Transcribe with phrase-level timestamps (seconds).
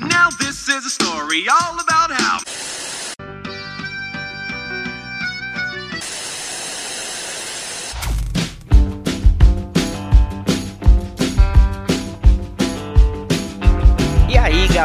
[0.00, 2.55] Now this is a story all about how.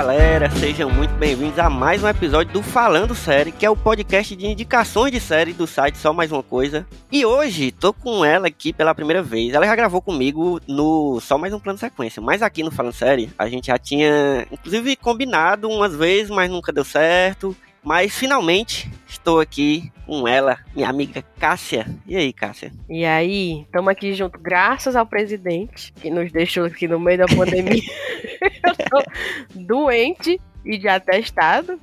[0.02, 4.36] Galera, sejam muito bem-vindos a mais um episódio do Falando Série, que é o podcast
[4.36, 6.88] de indicações de série do site Só Mais Uma Coisa.
[7.12, 9.54] E hoje tô com ela aqui pela primeira vez.
[9.54, 13.30] Ela já gravou comigo no Só Mais Um Plano Sequência, mas aqui no Falando Série
[13.38, 17.56] a gente já tinha, inclusive, combinado umas vezes, mas nunca deu certo.
[17.84, 21.86] Mas finalmente estou aqui com ela, minha amiga Cássia.
[22.06, 22.72] E aí, Cássia?
[22.90, 27.26] E aí, estamos aqui junto, graças ao presidente, que nos deixou aqui no meio da
[27.26, 27.82] pandemia.
[28.64, 29.04] Eu tô
[29.56, 31.80] doente e de atestado.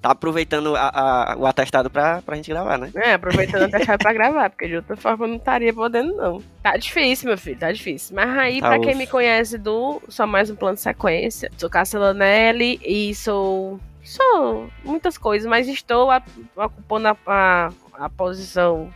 [0.00, 0.88] Tá aproveitando a-
[1.32, 2.90] a- o atestado pra, pra gente gravar, né?
[2.94, 6.42] É, aproveitando o atestado pra gravar, porque de outra forma eu não estaria podendo, não.
[6.62, 8.16] Tá difícil, meu filho, tá difícil.
[8.16, 11.70] Mas aí, Tá pra quem me conhece do Só Mais Um Plano de Sequência, sou
[11.70, 13.78] Cássia Lanelli e sou.
[14.02, 16.22] Sou muitas coisas, mas estou a-
[16.56, 18.90] ocupando a, a, a posição.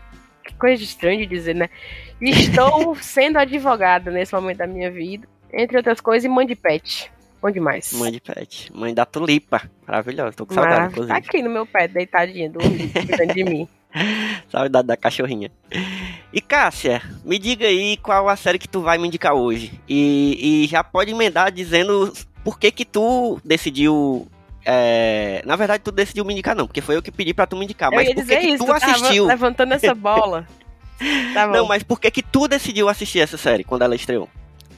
[0.44, 1.68] Que coisa estranha de dizer, né?
[2.20, 5.26] Estou sendo advogada nesse momento da minha vida.
[5.52, 7.10] Entre outras coisas, e mãe de pet.
[7.40, 7.92] Bom demais.
[7.94, 8.72] Mãe de pet.
[8.74, 9.62] Mãe da tulipa.
[9.86, 10.32] Maravilhosa.
[10.36, 11.12] Tô com saudade, Marav- inclusive.
[11.20, 13.68] Tá aqui no meu pé, deitadinha, dormindo, cuidando de mim.
[14.50, 15.50] Saudade da cachorrinha.
[16.32, 19.72] E Cássia, me diga aí qual a série que tu vai me indicar hoje.
[19.88, 22.12] E, e já pode emendar dizendo
[22.44, 24.26] por que que tu decidiu.
[24.66, 27.56] É, Na verdade, tu decidiu me indicar, não, porque foi eu que pedi pra tu
[27.56, 27.90] me indicar.
[27.92, 29.24] Eu mas por que, tu tu assistiu?
[29.26, 30.46] levantando essa bola.
[31.32, 31.46] Tá.
[31.46, 34.28] Não, mas por que que tu decidiu assistir essa série quando ela estreou?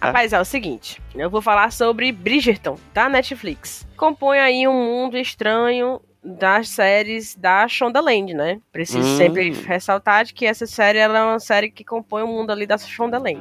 [0.00, 3.84] Rapaz, é o seguinte, eu vou falar sobre Bridgerton, da Netflix.
[3.96, 8.60] Compõe aí um mundo estranho das séries da Shondaland, né?
[8.70, 9.16] Preciso Hum.
[9.16, 12.78] sempre ressaltar de que essa série é uma série que compõe o mundo ali da
[12.78, 13.40] Shondaland.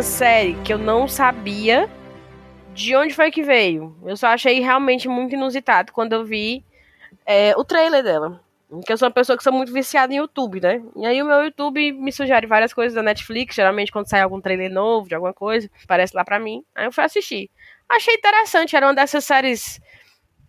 [0.00, 1.86] Uma série que eu não sabia
[2.72, 3.94] de onde foi que veio.
[4.06, 6.64] Eu só achei realmente muito inusitado quando eu vi
[7.26, 8.40] é, o trailer dela.
[8.70, 10.80] Porque eu sou uma pessoa que sou muito viciada em YouTube, né?
[10.96, 14.40] E aí o meu YouTube me sugere várias coisas da Netflix, geralmente quando sai algum
[14.40, 16.64] trailer novo de alguma coisa, aparece lá pra mim.
[16.74, 17.50] Aí eu fui assistir.
[17.86, 19.78] Achei interessante, era uma dessas séries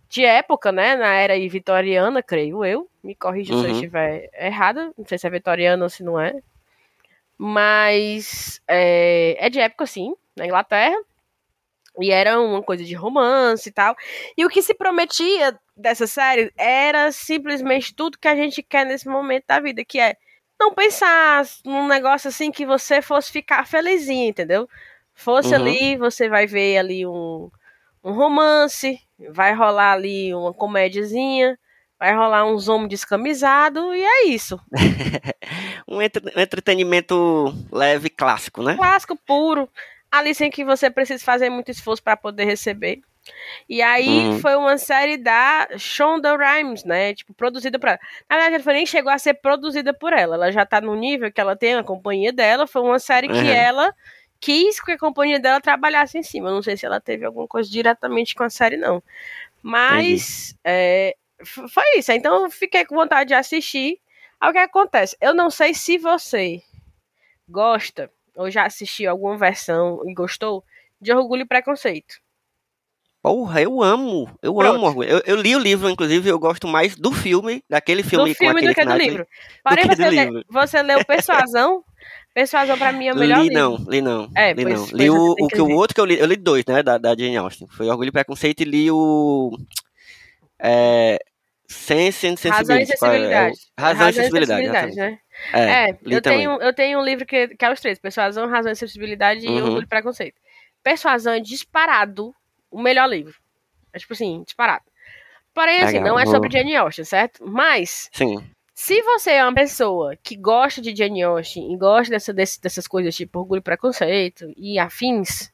[0.08, 0.96] de época, né?
[0.96, 2.88] Na era vitoriana, creio eu.
[3.04, 3.72] Me corrija se eu Uhum.
[3.72, 4.94] estiver errada.
[4.98, 6.36] Não sei se é vitoriana ou se não é.
[7.44, 10.96] Mas é, é de época, sim, na Inglaterra.
[12.00, 13.96] E era uma coisa de romance e tal.
[14.38, 19.08] E o que se prometia dessa série era simplesmente tudo que a gente quer nesse
[19.08, 20.16] momento da vida, que é
[20.60, 24.70] não pensar num negócio assim que você fosse ficar felizinho, entendeu?
[25.14, 25.62] Fosse Uhum.
[25.62, 27.50] ali, você vai ver ali um,
[28.04, 29.00] um romance,
[29.32, 31.60] vai rolar ali uma comédiazinha,
[32.02, 34.60] vai rolar uns homens descamisados, e é isso.
[35.88, 38.76] Um entre- um entretenimento leve clássico, né?
[38.76, 39.68] clássico puro,
[40.12, 43.02] ali sem que você precise fazer muito esforço para poder receber.
[43.70, 44.40] E aí Uhum.
[44.40, 47.14] foi uma série da Shonda Rhimes, né?
[47.14, 48.00] Tipo, produzida por ela.
[48.30, 50.36] Na verdade, ela nem chegou a ser produzida por ela.
[50.36, 52.66] Ela já tá no nível que ela tem a companhia dela.
[52.66, 53.48] Foi uma série que Uhum.
[53.50, 53.94] ela
[54.40, 56.50] quis que a companhia dela trabalhasse em cima.
[56.50, 59.04] Não sei se ela teve alguma coisa diretamente com a série, não.
[59.62, 61.16] Mas é,
[61.46, 62.12] foi isso.
[62.12, 64.00] Então eu fiquei com vontade de assistir.
[64.40, 65.16] Aí o que acontece?
[65.22, 66.62] Eu não sei se você
[67.48, 70.64] gosta ou já assistiu alguma versão e gostou
[71.00, 72.16] de Orgulho e Preconceito.
[73.22, 74.28] Porra, eu amo.
[74.42, 74.76] Eu Pronto.
[74.78, 75.10] amo Orgulho.
[75.10, 78.54] Eu, eu li o livro, inclusive, eu gosto mais do filme, daquele filme do filme
[78.54, 79.10] com aquele do que do Knightley.
[79.10, 79.28] livro.
[79.64, 80.46] Porém, você, livro.
[80.50, 81.84] você leu Persuasão?
[82.34, 83.60] Persuasão pra mim é o melhor li livro.
[83.60, 84.32] não, li não.
[84.36, 84.98] É, li pois- não.
[84.98, 87.10] li o, o que o outro que eu li, eu li dois, né, da, da
[87.10, 87.68] Jane Austen.
[87.70, 89.56] Foi Orgulho e Preconceito e li o
[90.60, 91.20] é,
[91.72, 92.98] Sense and Razão e Sensibility.
[93.00, 93.16] qual é?
[93.16, 93.58] Sensibilidade.
[93.80, 95.20] Razão e Sensibilidade, Sensibilidade, né?
[95.54, 98.72] É, É, eu tenho, eu tenho um livro que, que é os três: Persuasão, Razão
[98.72, 99.64] e Sensibilidade e Uhum.
[99.66, 100.36] Orgulho e Preconceito.
[100.84, 102.34] Persuasão é disparado
[102.70, 103.36] o melhor livro.
[103.94, 104.84] É tipo assim, disparado.
[105.54, 107.46] Porém, assim, Legal, não é sobre Jane Austen, certo?
[107.46, 108.42] Mas, Sim.
[108.74, 112.88] se você é uma pessoa que gosta de Jane Austen e gosta dessa, desse- dessas
[112.88, 115.52] coisas tipo Orgulho e Preconceito e afins,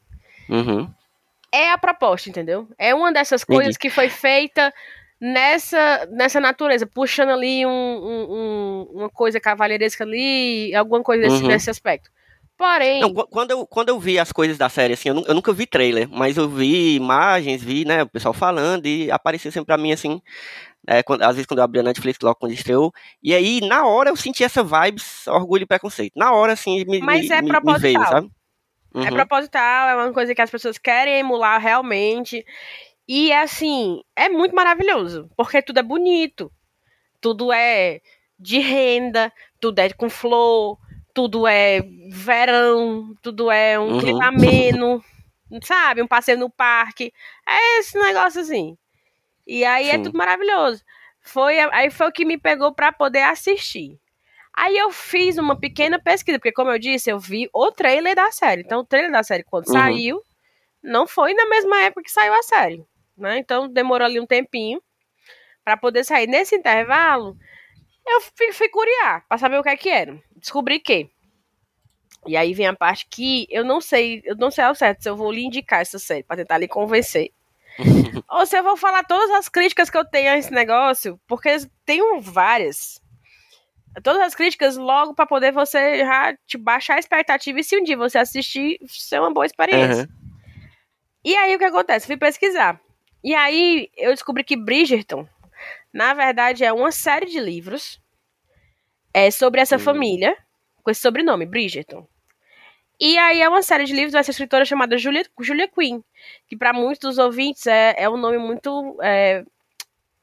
[0.47, 0.87] Uhum.
[1.51, 2.67] é a proposta, entendeu?
[2.77, 4.71] É uma dessas coisas que foi feita
[5.19, 11.41] nessa, nessa natureza, puxando ali um- um- um- uma coisa cavalheiresca ali, alguma coisa desse,
[11.41, 11.47] Uhum.
[11.47, 12.09] nesse aspecto.
[12.57, 12.99] Porém.
[13.01, 15.67] Não, quando, eu, quando eu vi as coisas da série, assim, eu, eu, nunca vi
[15.67, 19.91] trailer, mas eu vi imagens, vi, né, o pessoal falando, e aparecia sempre pra mim,
[19.91, 20.19] assim,
[20.87, 22.91] é, quando, às vezes quando eu abri a Netflix, logo quando estreou,
[23.21, 26.13] e aí, na hora, eu senti essa vibes, orgulho e preconceito.
[26.15, 27.73] Na hora, assim, me, mas me, é me, proposital.
[27.73, 28.31] me veio, sabe?
[28.95, 29.05] Uhum.
[29.05, 32.43] É proposital, é uma coisa que as pessoas querem emular realmente.
[33.07, 36.51] E assim, é muito maravilhoso, porque tudo é bonito,
[37.21, 38.01] tudo é
[38.37, 40.77] de renda, tudo é com flor,
[41.13, 41.81] tudo é
[42.11, 43.99] verão, tudo é um uhum.
[43.99, 45.03] clima ameno,
[45.63, 46.01] sabe?
[46.01, 47.11] Um passeio no parque.
[47.47, 48.77] É esse negócio assim.
[49.45, 50.01] E aí é Sim.
[50.01, 50.83] é tudo maravilhoso.
[51.21, 53.97] Foi, aí foi o que me pegou para poder assistir.
[54.53, 58.31] Aí eu fiz uma pequena pesquisa, porque como eu disse, eu vi o trailer da
[58.31, 58.61] série.
[58.61, 59.73] Então o trailer da série quando uhum.
[59.73, 60.21] saiu,
[60.83, 62.85] não foi na mesma época que saiu a série,
[63.17, 63.39] né?
[63.39, 64.81] Então demorou ali um tempinho
[65.63, 66.27] para poder sair.
[66.27, 67.37] Nesse intervalo,
[68.05, 70.17] eu fui, fui curiar para saber o que é que era.
[70.35, 71.09] Descobri que.
[72.25, 75.09] E aí vem a parte que eu não sei, eu não sei ao certo se
[75.09, 77.31] eu vou lhe indicar essa série para tentar lhe convencer.
[78.29, 81.49] ou se eu vou falar todas as críticas que eu tenho a esse negócio, porque
[81.85, 83.01] tenho várias.
[84.03, 87.83] Todas as críticas logo para poder você já te baixar a expectativa e se um
[87.83, 90.03] dia você assistir, ser uma boa experiência.
[90.03, 90.37] Uhum.
[91.25, 92.05] E aí o que acontece?
[92.05, 92.79] Fui pesquisar.
[93.27, 95.27] E aí eu descobri que Bridgerton
[95.97, 97.99] na verdade, é uma série de livros
[99.11, 99.79] é, sobre essa hum.
[99.79, 100.37] família,
[100.83, 102.07] com esse sobrenome, Bridgerton.
[102.99, 106.01] E aí é uma série de livros dessa escritora chamada Julia, Julia Quinn,
[106.47, 109.43] que para muitos dos ouvintes é, é um nome muito é,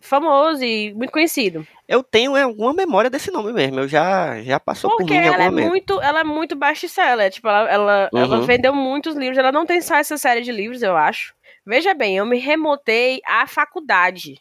[0.01, 1.67] famoso e muito conhecido.
[1.89, 5.43] Eu tenho alguma memória desse nome mesmo, eu já, já passou Porque por mim ela
[5.43, 8.21] é muito, ela é muito best-seller, tipo, ela, ela, uhum.
[8.21, 11.35] ela vendeu muitos livros, ela não tem só essa série de livros, eu acho.
[11.67, 14.41] Veja bem, eu me remotei à faculdade.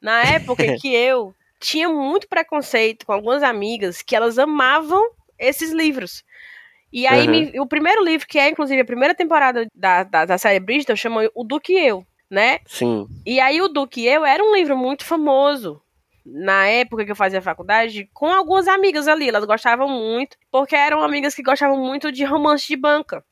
[0.00, 6.24] Na época que eu tinha muito preconceito com algumas amigas que elas amavam esses livros.
[6.92, 7.30] E aí, uhum.
[7.30, 10.96] me, o primeiro livro, que é inclusive a primeira temporada da, da, da série Bridgerton,
[10.96, 12.58] chama O Duque e Eu, né?
[12.66, 13.06] Sim.
[13.24, 15.80] E aí, O Duque e Eu era um livro muito famoso
[16.24, 19.28] na época que eu fazia faculdade, com algumas amigas ali.
[19.28, 23.24] Elas gostavam muito, porque eram amigas que gostavam muito de romance de banca.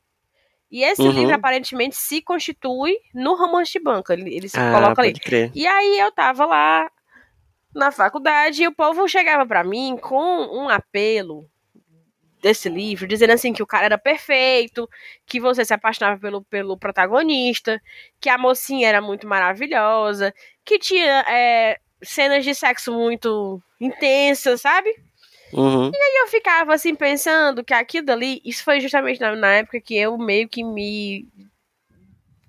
[0.70, 1.10] E esse uhum.
[1.10, 4.12] livro aparentemente se constitui no romance de banca.
[4.12, 5.12] Ele, ele se ah, coloca ali.
[5.14, 5.50] Crer.
[5.54, 6.90] E aí eu tava lá
[7.74, 11.48] na faculdade e o povo chegava para mim com um apelo
[12.40, 14.88] desse livro, dizendo assim que o cara era perfeito,
[15.26, 17.80] que você se apaixonava pelo, pelo protagonista,
[18.18, 20.32] que a mocinha era muito maravilhosa,
[20.64, 24.90] que tinha é, cenas de sexo muito intensas, sabe?
[25.52, 25.90] Uhum.
[25.92, 29.80] E aí eu ficava assim pensando que aquilo dali, isso foi justamente na, na época
[29.80, 31.26] que eu meio que me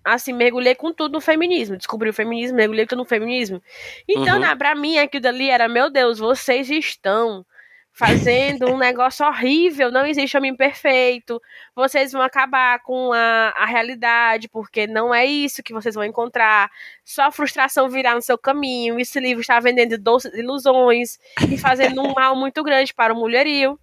[0.04, 1.78] assim, mergulhei com tudo no feminismo.
[1.78, 3.62] Descobri o feminismo, mergulhei tudo no feminismo.
[4.08, 4.42] Então, uhum.
[4.42, 7.46] né, pra mim, aquilo dali era, meu Deus, vocês estão
[7.94, 11.42] fazendo um negócio horrível, não existe homem perfeito,
[11.76, 16.72] vocês vão acabar com a, a realidade, porque não é isso que vocês vão encontrar,
[17.04, 22.14] só frustração virá no seu caminho, esse livro está vendendo doces ilusões e fazendo um
[22.14, 23.78] mal muito grande para o mulherio.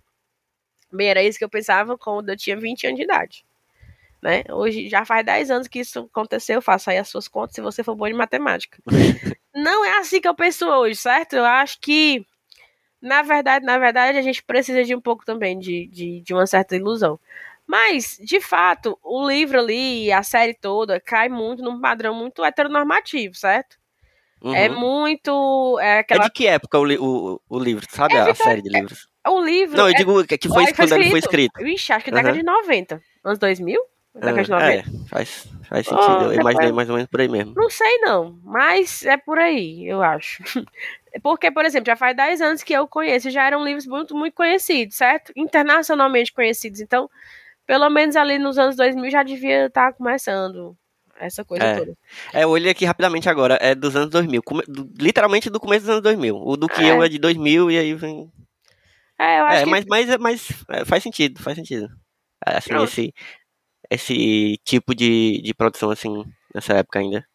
[0.91, 3.45] Bem, era isso que eu pensava quando eu tinha 20 anos de idade.
[4.23, 4.43] Né?
[4.51, 7.85] Hoje já faz 10 anos que isso aconteceu, faça aí as suas contas se você
[7.85, 8.79] for bom em matemática.
[9.55, 11.35] não é assim que eu penso hoje, certo?
[11.35, 12.27] Eu acho que
[13.01, 16.47] na verdade, na verdade, a gente precisa de um pouco também de, de, de uma
[16.47, 17.19] certa ilusão.
[17.67, 23.35] Mas, de fato, o livro ali, a série toda, cai muito num padrão muito heteronormativo,
[23.35, 23.77] certo?
[24.43, 24.55] Uhum.
[24.55, 25.79] É muito.
[25.81, 26.25] É, aquela...
[26.25, 28.15] é de que época o, o, o livro, sabe?
[28.15, 29.09] É a série de livros.
[29.27, 29.77] O livro.
[29.77, 29.97] Não, eu é...
[29.97, 31.61] digo que foi, quando ele foi escrito.
[31.61, 32.39] Ixi, acho que década uhum.
[32.39, 33.03] de 90.
[33.25, 33.81] Anos 2000?
[34.15, 34.73] Década de 90.
[34.73, 36.19] É, faz, faz sentido.
[36.21, 37.53] Oh, eu imaginei mais ou menos por aí mesmo.
[37.55, 38.39] Não sei, não.
[38.43, 40.43] Mas é por aí, eu acho.
[41.21, 44.35] Porque, por exemplo, já faz 10 anos que eu conheço, já eram livros muito, muito
[44.35, 45.33] conhecidos, certo?
[45.37, 46.81] Internacionalmente conhecidos.
[46.81, 47.09] Então,
[47.67, 50.77] pelo menos ali nos anos 2000 já devia estar tá começando
[51.21, 51.77] essa coisa é.
[51.77, 51.95] toda.
[52.33, 54.43] É, eu olhei aqui rapidamente agora, é dos anos 2000,
[54.99, 56.37] literalmente do começo dos anos 2000.
[56.37, 56.91] O do que é.
[56.91, 58.31] eu é de 2000 e aí vem...
[59.19, 59.71] É, eu acho é, que...
[59.71, 61.89] mas, mas, mas é, faz sentido, faz sentido.
[62.47, 63.15] É, assim, esse,
[63.91, 67.27] esse tipo de, de produção, assim, nessa época ainda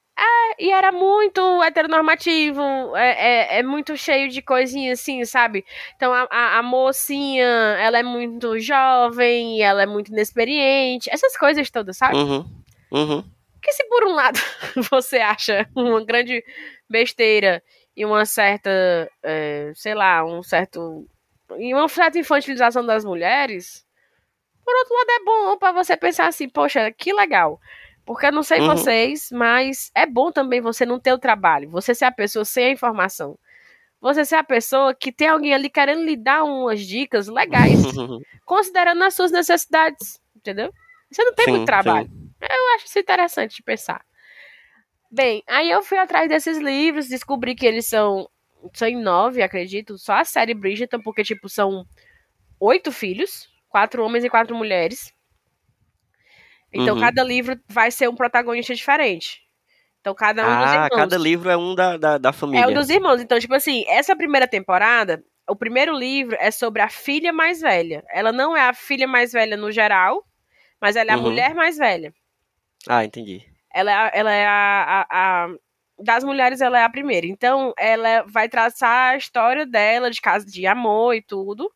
[0.60, 2.62] e era muito heteronormativo,
[2.96, 5.66] é, é, é, muito cheio de coisinhas assim, sabe?
[5.96, 11.70] Então a, a, a, mocinha, ela é muito jovem, ela é muito inexperiente, essas coisas
[11.70, 12.16] todas, sabe?
[12.16, 12.46] Uhum,
[12.92, 13.24] uhum.
[13.62, 14.40] Que se por um lado
[14.92, 16.44] você acha uma grande
[16.90, 17.64] besteira
[17.96, 18.70] e uma certa,
[19.24, 21.08] é, sei lá, um certo.
[21.58, 23.86] e uma certa infantilização das mulheres,
[24.66, 27.60] por outro lado é bom para você pensar assim, poxa, que legal.
[28.06, 28.68] Porque eu não sei uhum.
[28.68, 32.66] vocês, mas é bom também você não ter o trabalho, você ser a pessoa sem
[32.66, 33.38] a informação.
[34.02, 37.80] você ser a pessoa que tem alguém ali querendo lhe dar umas dicas legais,
[38.46, 40.74] considerando as suas necessidades, entendeu?
[41.10, 42.10] Você não tem Sim, muito trabalho.
[42.42, 44.04] Eu acho isso interessante de pensar.
[45.10, 48.28] Bem, aí eu fui atrás desses livros, descobri que eles são,
[48.74, 51.86] são em nove, acredito, só a série Bridgerton, porque, tipo, são
[52.60, 55.14] oito filhos, quatro homens e quatro mulheres.
[56.74, 57.02] Então, Uhum.
[57.02, 59.42] cada livro vai ser um protagonista diferente.
[60.02, 60.90] Então, cada um dos ah, irmãos.
[60.90, 62.66] cada livro é um da, da, da família.
[62.66, 63.22] É o dos irmãos.
[63.22, 68.04] Então, tipo assim, essa primeira temporada, o primeiro livro é sobre a filha mais velha.
[68.12, 70.26] Ela não é a filha mais velha no geral,
[70.82, 71.24] mas ela é a Uhum.
[71.24, 72.14] mulher mais velha.
[72.88, 73.46] Ah, entendi.
[73.74, 75.50] Ela é, ela é a, a- a-
[76.00, 77.28] Das mulheres, ela é a primeira.
[77.28, 81.72] Então, ela vai traçar a história dela, de casa de amor e tudo.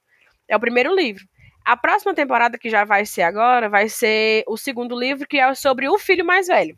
[0.50, 1.24] É o primeiro livro.
[1.68, 5.54] A próxima temporada, que já vai ser agora, vai ser o segundo livro, que é
[5.54, 6.78] sobre o filho mais velho.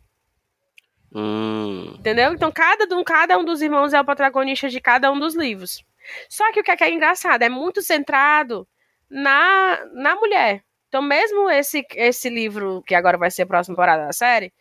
[1.14, 2.34] Hum, Entendeu?
[2.34, 5.86] Então, cada, um, cada um dos irmãos é o protagonista de cada um dos livros.
[6.28, 8.68] Só que o que é, que é engraçado, é muito centrado
[9.08, 10.64] na, na mulher.
[10.88, 14.52] Então, mesmo esse, esse livro, que agora vai ser a próxima temporada da série,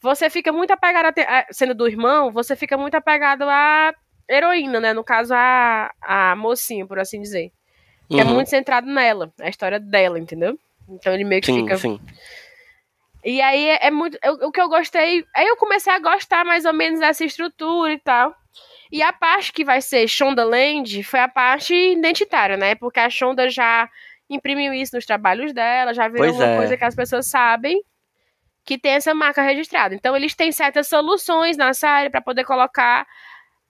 [0.00, 3.92] você fica muito apegado, a sendo do irmão, você fica muito apegado à
[4.30, 4.94] heroína, né?
[4.94, 7.52] No caso, a, a mocinha, por assim dizer.
[8.10, 8.34] É uhum.
[8.34, 10.58] muito centrado nela, a história dela, entendeu?
[10.88, 12.00] Então ele meio que Sim, fica sim.
[13.24, 14.18] e aí é, é muito.
[14.22, 15.24] eu- o que eu gostei.
[15.36, 18.34] Aí eu comecei a gostar mais ou menos dessa estrutura e tal.
[18.90, 22.74] E a parte que vai ser Shondaland foi a parte identitária, né?
[22.74, 23.88] Porque a Shonda já
[24.30, 26.56] imprimiu isso nos trabalhos dela, já virou Pois uma é.
[26.56, 27.82] coisa que as pessoas sabem
[28.64, 29.94] que tem essa marca registrada.
[29.94, 33.06] Então eles têm certas soluções na série para poder colocar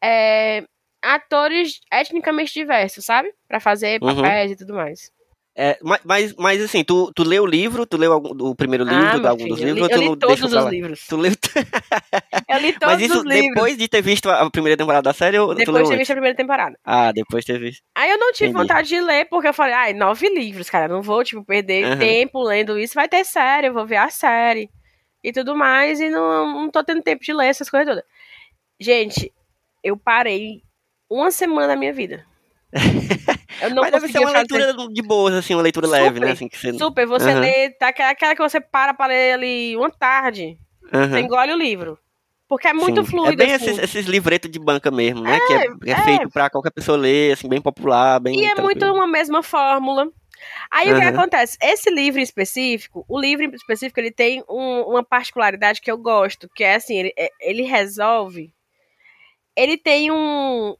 [0.03, 0.65] é,
[1.03, 3.33] atores etnicamente diversos, sabe?
[3.47, 4.17] Pra fazer Uhum.
[4.17, 5.11] papéis e tudo mais.
[5.61, 8.85] É, ma- mas, mas assim, tu, tu leu o livro, tu leu algum, o primeiro
[8.85, 10.65] livro ah, de meu algum filho, dos eu li, livros, eu tu li todos os
[10.71, 11.07] livros.
[11.09, 11.33] Tu leu...
[12.49, 13.49] Eu li todos mas isso os livros.
[13.55, 15.99] depois de ter visto a primeira temporada da série ou tu leu Depois de ter
[15.99, 16.79] visto a primeira temporada.
[16.85, 17.83] Ah, depois de ter visto.
[17.95, 18.63] Aí eu não tive Entendi.
[18.63, 21.99] vontade de ler, porque eu falei, ai, nove livros, cara, não vou, tipo, perder Aham.
[21.99, 22.95] tempo lendo isso.
[22.95, 24.71] Vai ter série, eu vou ver a série
[25.23, 28.05] e tudo mais, e não, não tô tendo tempo de ler essas coisas todas.
[28.81, 29.33] Gente,
[29.83, 30.63] eu parei
[31.11, 32.25] uma semana da minha vida.
[33.61, 34.39] Eu não mas deve ser uma fazer.
[34.57, 36.31] leitura de boas, assim, uma leitura Super, leve, né?
[36.33, 36.73] Assim, que você...
[36.75, 37.41] Super, você Aham.
[37.41, 40.59] lê, tá aquela, que você para pra ler ali uma tarde,
[40.93, 41.11] Aham.
[41.11, 41.99] você engole o livro.
[42.49, 43.11] Porque é muito Sim.
[43.11, 43.67] fluido, É bem assim.
[43.71, 45.39] esses, esses livretos de banca mesmo, né?
[45.41, 46.03] que é, que é é.
[46.03, 48.95] feito pra qualquer pessoa ler, assim, bem popular, bem E é muito tranquilo.
[48.95, 50.09] uma mesma fórmula.
[50.71, 51.59] Aí o que acontece?
[51.61, 55.99] Esse livro em específico, o livro em específico, ele tem um- uma particularidade que eu
[55.99, 58.53] gosto, que é assim, ele, é- ele resolve.
[59.57, 60.77] Ele tem um,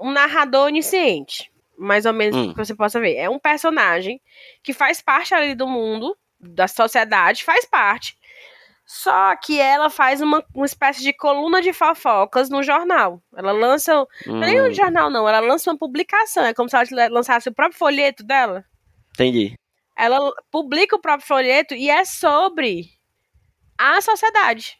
[0.00, 2.50] um narrador onisciente, mais ou menos Hum.
[2.52, 3.16] que você possa ver.
[3.16, 4.20] É um personagem
[4.62, 8.16] que faz parte ali do mundo, da sociedade, faz parte.
[8.86, 13.22] Só que ela faz uma, uma espécie de coluna de fofocas no jornal.
[13.34, 15.26] Ela lança Hum, não é nem um jornal, não.
[15.26, 16.44] Ela lança uma publicação.
[16.44, 18.62] É como se ela lançasse o próprio folheto dela.
[19.14, 19.54] Entendi.
[19.96, 22.90] Ela publica o próprio folheto e é sobre
[23.78, 24.76] a sociedade.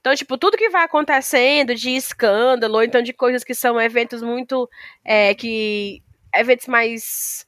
[0.00, 4.22] Então, tipo, tudo que vai acontecendo de escândalo, ou então de coisas que são eventos
[4.22, 4.68] muito.
[5.04, 6.02] É, que.
[6.34, 7.46] Eventos mais.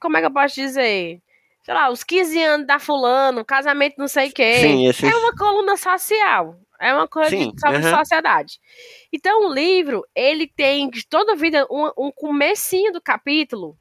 [0.00, 1.20] Como é que eu posso dizer?
[1.62, 4.60] Sei lá, os 15 anos da fulano, casamento não sei quem.
[4.60, 5.02] Sim, esses...
[5.02, 6.58] É uma coluna social.
[6.80, 8.58] É uma coisa Sim, de, sobre sociedade.
[9.12, 13.78] Então, o livro, ele tem, de toda vida, um, um comecinho do capítulo,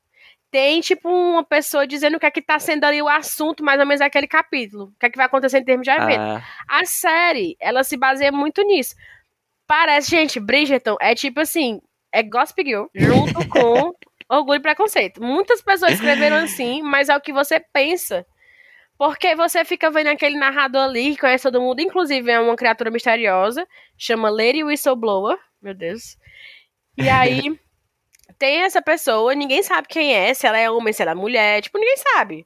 [0.53, 3.79] tem, tipo, uma pessoa dizendo o que é que tá sendo ali o assunto, mais
[3.79, 4.83] ou menos, daquele capítulo.
[4.83, 6.21] O que é que vai acontecer em termos de evento.
[6.21, 8.93] Ah, A série, ela se baseia muito nisso.
[9.65, 11.81] Parece, gente, Bridgerton é tipo assim,
[12.13, 13.95] é Gossip Girl junto com
[14.29, 15.23] Orgulho e Preconceito.
[15.23, 18.23] Muitas pessoas escreveram assim, mas é o que você pensa.
[18.95, 22.91] Porque você fica vendo aquele narrador ali, que conhece todo mundo, inclusive é uma criatura
[22.91, 23.67] misteriosa,
[23.97, 26.15] chama Lady Whistleblower, meu Deus.
[26.95, 27.41] E aí,
[28.43, 31.61] tem essa pessoa, ninguém sabe quem é, se ela é homem, se ela é mulher,
[31.61, 32.45] tipo, ninguém sabe.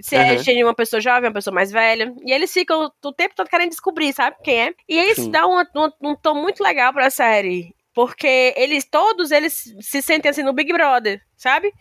[0.00, 0.42] Se é Aham.
[0.42, 2.12] de uma pessoa jovem, uma pessoa mais velha.
[2.26, 4.74] E eles ficam o tempo todo querendo descobrir, sabe quem é.
[4.88, 5.30] E isso Sim.
[5.30, 7.72] dá um, um, um tom muito legal pra série.
[7.94, 11.72] Porque eles, todos eles se sentem assim no Big Brother, sabe?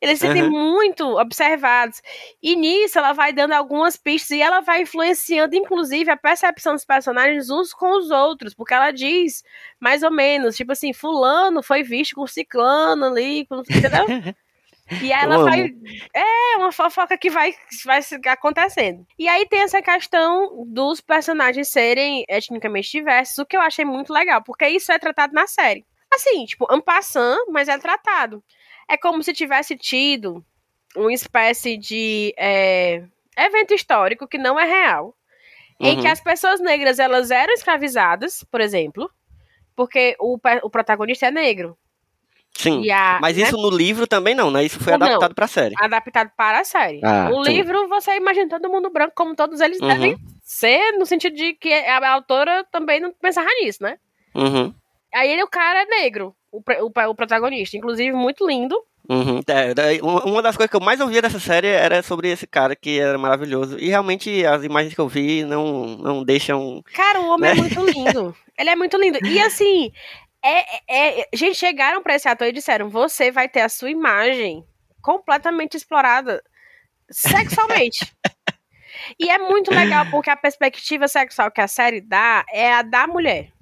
[0.00, 0.50] Eles se sentem Aham.
[0.50, 2.02] muito observados.
[2.42, 6.84] E nisso ela vai dando algumas pistas e ela vai influenciando, inclusive, a percepção dos
[6.84, 8.52] personagens uns com os outros.
[8.52, 9.44] Porque ela diz,
[9.78, 14.06] mais ou menos, tipo assim, fulano foi visto com ciclano ali, com, entendeu?
[15.02, 15.70] E ela Eu vai.
[16.14, 17.54] É, uma fofoca que vai,
[17.84, 19.06] vai acontecendo.
[19.18, 24.12] E aí tem essa questão dos personagens serem etnicamente diversos, o que eu achei muito
[24.12, 25.84] legal, porque isso é tratado na série.
[26.12, 28.42] Assim, tipo, en passant, mas é tratado.
[28.88, 30.44] É como se tivesse tido
[30.96, 33.04] uma espécie de é,
[33.38, 35.14] evento histórico que não é real,
[35.78, 36.02] em Uhum.
[36.02, 39.10] que as pessoas negras elas eram escravizadas, por exemplo,
[39.76, 41.78] porque o, o protagonista é negro.
[42.56, 42.90] Sim.
[42.90, 44.64] A, Mas né, isso no livro também não, né?
[44.64, 45.06] Isso foi Não.
[45.06, 45.74] adaptado pra série.
[45.78, 47.00] adaptado para a série.
[47.02, 47.52] Ah, o sim.
[47.52, 49.88] livro, você imagina todo mundo branco, como todos eles Uhum.
[49.88, 53.96] devem ser, no sentido de que a autora também não pensava nisso, né?
[54.34, 54.74] Uhum.
[55.14, 57.76] Aí ele, o cara é negro, o, o, o protagonista.
[57.76, 58.76] Inclusive, muito lindo.
[59.08, 59.40] Uhum.
[59.48, 62.76] É, uma uma das coisas que eu mais ouvia dessa série era sobre esse cara
[62.76, 63.76] que era maravilhoso.
[63.78, 66.82] E realmente as imagens que eu vi não, não deixam.
[66.94, 67.58] Cara, o homem Né?
[67.58, 68.36] é muito lindo.
[68.58, 69.18] Ele é muito lindo.
[69.26, 69.90] E assim,
[70.42, 74.64] é, é, gente, chegaram pra esse ator e disseram: você vai ter a sua imagem
[75.02, 76.42] completamente explorada
[77.10, 78.12] sexualmente.
[79.18, 83.06] e é muito legal porque a perspectiva sexual que a série dá é a da
[83.06, 83.52] mulher.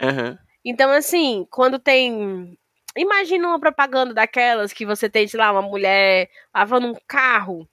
[0.00, 0.38] Aham.
[0.64, 2.58] Então, assim, quando tem.
[2.96, 7.68] Imagina uma propaganda daquelas que você tem, sei lá, uma mulher lavando um carro,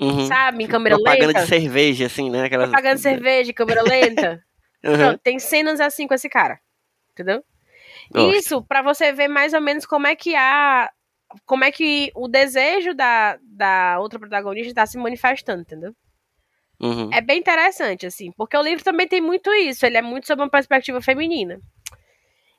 [0.00, 0.26] Uhum.
[0.26, 1.42] sabe, em câmera Propaganda lenta.
[1.42, 2.44] de cerveja, assim, né?
[2.44, 2.68] Aquelas...
[2.68, 4.42] Propaganda de cerveja, câmera lenta.
[4.84, 4.96] Uhum.
[4.96, 6.58] Pronto, tem cenas assim com esse cara.
[7.12, 7.44] Entendeu?
[8.10, 8.36] Gosto.
[8.36, 10.90] Isso, pra você ver mais ou menos como é que a.
[11.46, 15.94] Como é que o desejo da, da outra protagonista tá se manifestando, entendeu?
[16.78, 17.10] Uhum.
[17.12, 20.44] É bem interessante, assim, porque o livro também tem muito isso, ele é muito sobre
[20.44, 21.58] uma perspectiva feminina.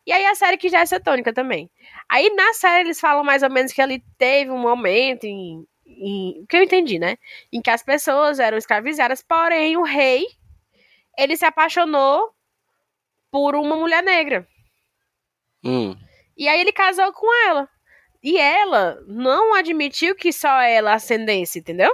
[0.07, 1.69] E aí a série que já é essa tônica também.
[2.09, 6.41] Aí na série eles falam mais ou menos que ali teve um momento em, em
[6.41, 7.17] o que eu entendi, né?
[7.51, 10.25] Em que as pessoas eram escravizadas, porém o rei
[11.17, 12.33] ele se apaixonou
[13.33, 14.47] por uma mulher negra.
[15.65, 15.95] Hum.
[16.37, 17.67] E aí ele casou com ela.
[18.23, 21.93] E ela não admitiu que só ela ascendesse, entendeu?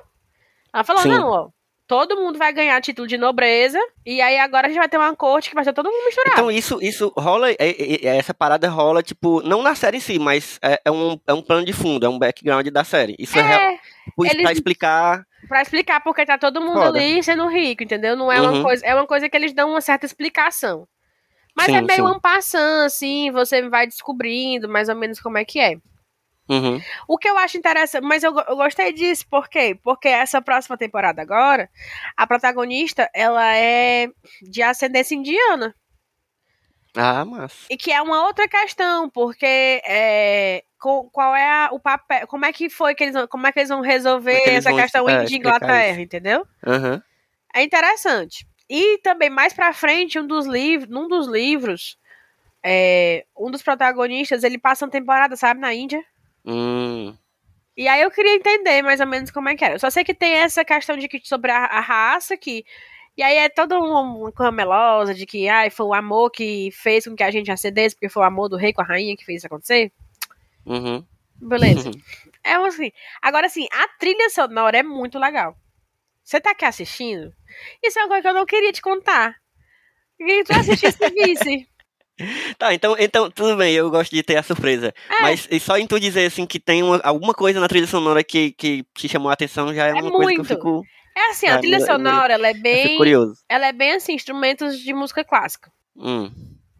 [0.74, 1.10] Ela falou: Sim.
[1.10, 1.50] não, ó,
[1.88, 3.79] todo mundo vai ganhar título de nobreza.
[4.05, 6.34] E aí agora a gente vai ter uma corte que vai ser todo mundo misturado.
[6.34, 10.01] Então isso, isso rola, é- é- é- essa parada rola, tipo, não na série em
[10.01, 13.15] si, mas é, é um, é um plano de fundo, é um background da série.
[13.17, 15.25] Isso é, real, é, tipo, eles- pra explicar.
[15.48, 17.00] pra explicar porque tá todo mundo Foda.
[17.00, 18.15] ali sendo rico, entendeu?
[18.15, 18.63] Não é uma Uhum.
[18.63, 20.88] coisa, é uma coisa que eles dão uma certa explicação.
[21.56, 22.15] Mas Sim, é meio sim.
[22.15, 25.75] um passant, assim, você vai descobrindo mais ou menos como é que é.
[26.50, 26.82] Uhum.
[27.08, 29.78] O que eu acho interessante, mas eu, eu gostei disso, por quê?
[29.84, 31.69] Porque essa próxima temporada agora,
[32.17, 34.08] a protagonista, ela é
[34.41, 35.76] de ascendência indiana.
[36.95, 37.67] Ah, mas.
[37.69, 39.45] E que é uma outra questão, porque
[39.86, 43.52] é, qual é a- o papel, como é que foi que eles vão, como é
[43.52, 46.02] que eles vão resolver é eles essa vão, questão é, de Inglaterra, isso?
[46.02, 46.47] entendeu?
[46.65, 47.02] Aham.
[47.54, 48.47] É interessante.
[48.69, 51.97] E também mais pra frente, um dos livros, num dos livros,
[52.63, 56.03] é, um dos protagonistas, ele passa uma temporada, sabe, na Índia.
[56.45, 57.15] Hum.
[57.75, 59.75] E aí eu queria entender mais ou menos como é que era.
[59.75, 62.65] Eu só sei que tem essa questão de que sobre a, a raça que
[63.17, 66.69] e aí é toda uma, uma coisa melosa de que ai, foi o amor que
[66.71, 69.15] fez com que a gente acendesse, porque foi o amor do rei com a rainha
[69.17, 69.91] que fez isso acontecer.
[70.65, 71.03] Uhum.
[71.36, 71.91] Beleza.
[72.43, 72.91] É assim.
[73.21, 75.58] Agora assim, a trilha sonora é muito legal.
[76.30, 77.34] Você tá aqui assistindo?
[77.84, 79.36] Isso é uma coisa que eu não queria te contar.
[80.20, 81.68] E tu assistisse e visse.
[82.58, 84.94] Tá, então, então, tudo bem, eu gosto de ter a surpresa.
[85.10, 85.22] É.
[85.22, 88.52] Mas só em tu dizer assim que tem uma- alguma coisa na trilha sonora que,
[88.52, 90.46] que te chamou a atenção já é, É uma coisa que eu muito.
[90.46, 90.84] fico,
[91.15, 92.98] É assim, a trilha sonora, ela é bem.
[92.98, 93.36] curioso.
[93.48, 95.72] Ela é bem assim, instrumentos de música clássica.
[95.96, 96.30] Hum.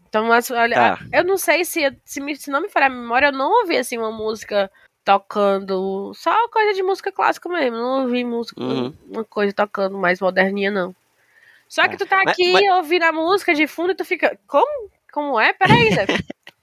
[0.10, 1.00] Então, olha, Tá.
[1.14, 3.78] eu não sei se, se, me- se não me falha a memória, eu não ouvi
[3.78, 4.70] assim uma música
[5.14, 6.12] tocando.
[6.14, 7.78] Só coisa de música clássica mesmo.
[7.78, 8.94] Não ouvi música, Uhum.
[9.10, 10.96] uma coisa tocando mais moderninha, não.
[11.68, 14.06] Só que Ah, tu tá mas- aqui mas- ouvindo a música de fundo e tu
[14.06, 14.38] fica.
[14.48, 14.90] Como?
[15.12, 15.52] Como é?
[15.54, 16.06] Peraí, Zé.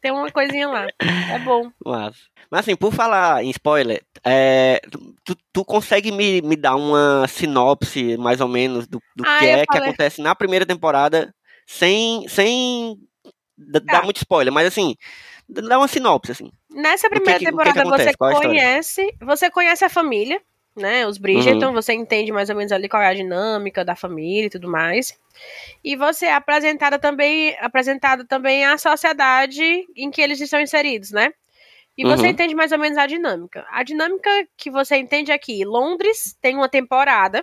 [0.00, 0.86] Tem uma coisinha lá.
[1.00, 1.70] É bom.
[1.84, 2.16] Mas,
[2.48, 4.80] mas assim, por falar em spoiler, é,
[5.24, 9.46] tu, tu consegue me, me dar uma sinopse, mais ou menos, do, do Ah, que
[9.46, 9.88] é que falei.
[9.88, 11.34] acontece na primeira temporada,
[11.66, 12.96] sem, sem
[13.72, 13.80] Tá.
[13.80, 14.94] dar muito spoiler, mas assim,
[15.48, 16.50] dá uma sinopse, assim.
[16.70, 18.04] Nessa primeira que- o que temporada acontece?
[18.04, 18.38] você história?
[18.48, 19.14] conhece.
[19.22, 20.40] Você conhece a família,
[20.76, 21.06] né?
[21.06, 21.72] Os Bridgerton, Uhum.
[21.72, 25.18] você entende mais ou menos ali qual é a dinâmica da família e tudo mais.
[25.84, 31.32] E você é apresentada também, apresentado também a sociedade em que eles estão inseridos, né?
[31.96, 32.30] E você Uhum.
[32.32, 33.66] entende mais ou menos a dinâmica.
[33.70, 37.42] A dinâmica que você entende aqui, Londres tem uma temporada,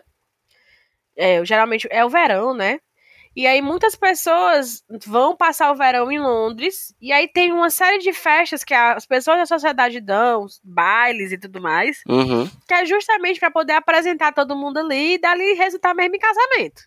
[1.16, 2.80] é, geralmente é o verão, né?
[3.36, 7.98] E aí muitas pessoas vão passar o verão em Londres, e aí tem uma série
[7.98, 12.48] de festas que as pessoas da sociedade dão, bailes e tudo mais, Uhum.
[12.68, 16.82] que é justamente para poder apresentar todo mundo ali e dali resultar mesmo em casamento.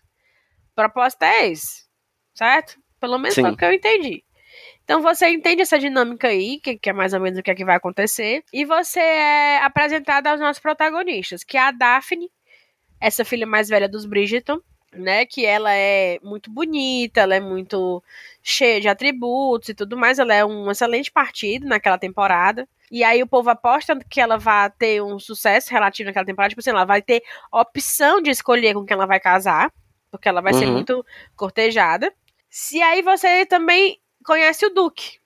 [0.71, 1.83] O propósito é esse,
[2.33, 2.79] certo?
[2.99, 3.41] Pelo menos Sim.
[3.41, 4.23] foi o que eu entendi.
[4.85, 7.55] Então você entende essa dinâmica aí, que, que é mais ou menos o que, é
[7.55, 12.29] que vai acontecer, e você é apresentado aos nossos protagonistas, que é a Daphne,
[13.01, 14.59] essa filha mais velha dos Bridgerton,
[15.01, 15.25] né?
[15.25, 18.03] Que ela é muito bonita, ela é muito
[18.41, 20.19] cheia de atributos e tudo mais.
[20.19, 22.67] Ela é um excelente partido naquela temporada.
[22.89, 26.49] E aí o povo aposta que ela vai ter um sucesso relativo naquela temporada.
[26.49, 29.71] Tipo assim, ela vai ter opção de escolher com quem ela vai casar.
[30.09, 30.73] Porque ela vai ser Uhum.
[30.73, 31.05] muito
[31.35, 32.13] cortejada.
[32.49, 35.19] Se aí você também conhece o Duque,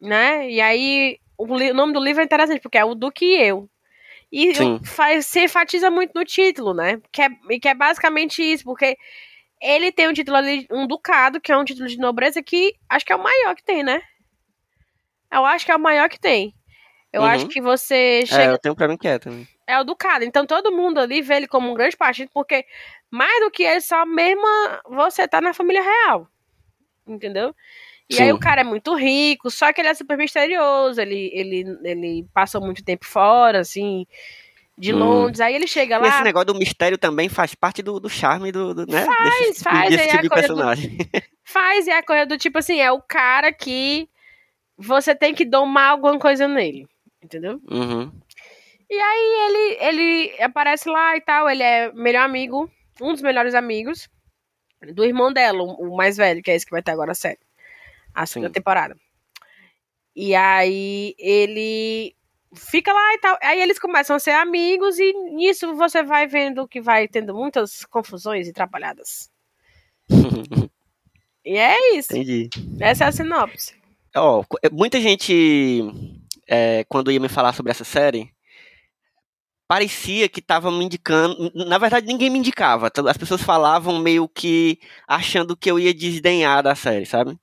[0.00, 0.50] né?
[0.50, 3.68] E aí o, o, nome do livro é interessante, porque é o do que eu.
[4.36, 4.52] E
[4.84, 7.00] faz, se enfatiza muito no título, né?
[7.12, 7.28] Que é,
[7.60, 8.98] que é basicamente isso, porque
[9.62, 13.06] ele tem um título ali, um ducado, que é um título de nobreza que acho
[13.06, 14.02] que é o maior que tem, né?
[15.30, 16.52] Eu acho que é o maior que tem.
[17.12, 17.28] Eu uhum.
[17.28, 18.42] acho que você chega...
[18.42, 19.46] É, eu tenho pra mim que é também.
[19.68, 20.24] É o ducado.
[20.24, 22.66] Então todo mundo ali vê ele como um grande partido, porque
[23.08, 24.42] mais do que ele, só mesmo
[24.88, 26.28] você tá na família real.
[27.06, 27.54] Entendeu?
[28.08, 28.24] E Sim.
[28.24, 32.28] aí o cara é muito rico, só que ele é super misterioso, ele, ele, ele
[32.34, 34.06] passou muito tempo fora, assim,
[34.76, 34.98] de hum.
[34.98, 35.40] Londres.
[35.40, 36.06] Aí ele chega lá.
[36.06, 39.06] E esse negócio do mistério também faz parte do, do charme do, do né?
[39.06, 39.90] Faz, desse, faz.
[39.90, 40.96] Desse tipo de personagem.
[40.96, 44.06] Do, faz, e é a coisa do tipo assim, é o cara que
[44.76, 46.86] você tem que domar alguma coisa nele.
[47.22, 47.58] Entendeu?
[47.70, 48.12] Uhum.
[48.90, 53.54] E aí ele, ele aparece lá e tal, ele é melhor amigo, um dos melhores
[53.54, 54.10] amigos
[54.92, 57.38] do irmão dela, o mais velho, que é esse que vai ter agora a série
[58.14, 58.54] a segunda Sim.
[58.54, 58.96] temporada.
[60.14, 62.14] E aí ele
[62.54, 63.38] fica lá e tal.
[63.42, 67.84] Aí eles começam a ser amigos e nisso você vai vendo que vai tendo muitas
[67.84, 69.30] confusões e atrapalhadas.
[71.44, 72.12] e é isso.
[72.12, 72.48] Entendi.
[72.80, 73.74] Essa é a sinopse.
[74.16, 75.82] Ó, oh, muita gente,
[76.46, 78.32] é, quando ia me falar sobre essa série,
[79.66, 81.50] parecia que tava me indicando.
[81.52, 82.92] Na verdade, ninguém me indicava.
[83.08, 87.36] As pessoas falavam meio que achando que eu ia desdenhar da série, sabe?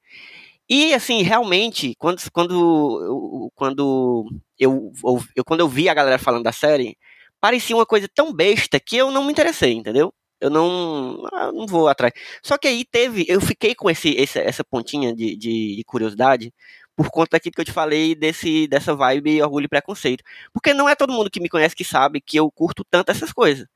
[0.70, 4.26] E assim, realmente, quando, quando, quando
[4.58, 4.92] eu,
[5.36, 6.98] eu, quando eu vi a galera falando da série,
[7.40, 10.14] parecia uma coisa tão besta que eu não me interessei, entendeu?
[10.40, 12.14] Eu não, ah, não vou atrás.
[12.44, 16.54] Só que aí teve, eu fiquei com esse, esse essa pontinha de, de, de, curiosidade
[16.96, 20.24] por conta daquilo que eu te falei desse, dessa vibe orgulho e preconceito.
[20.54, 23.32] Porque não é todo mundo que me conhece que sabe que eu curto tanto essas
[23.34, 23.68] coisas.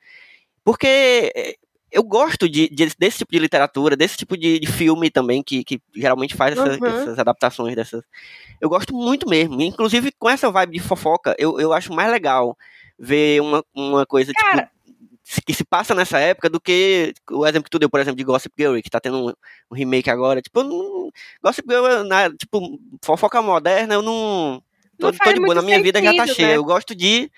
[0.63, 0.87] Porque
[1.35, 1.55] eh,
[1.91, 5.63] eu gosto de, de, desse tipo de literatura, desse tipo de, de filme também, que,
[5.63, 7.01] que geralmente faz essa, uhum.
[7.01, 8.03] essas adaptações dessas.
[8.59, 9.61] Eu gosto muito mesmo.
[9.61, 12.57] Inclusive, com essa vibe de fofoca, eu, eu acho mais legal
[12.97, 14.69] ver uma, uma coisa, tipo, Cara.
[15.23, 18.17] tipo, que se passa nessa época do que o exemplo que tu deu, por exemplo,
[18.17, 19.33] de Gossip Girl, que tá tendo um,
[19.71, 20.41] um remake agora.
[20.41, 21.11] Tipo, não,
[21.43, 24.61] Gossip Girl, na, tipo, fofoca moderna, eu não
[24.99, 26.49] Tô, tô de boa, na minha vida já tá cheia.
[26.49, 26.57] Né?
[26.57, 27.29] Eu gosto de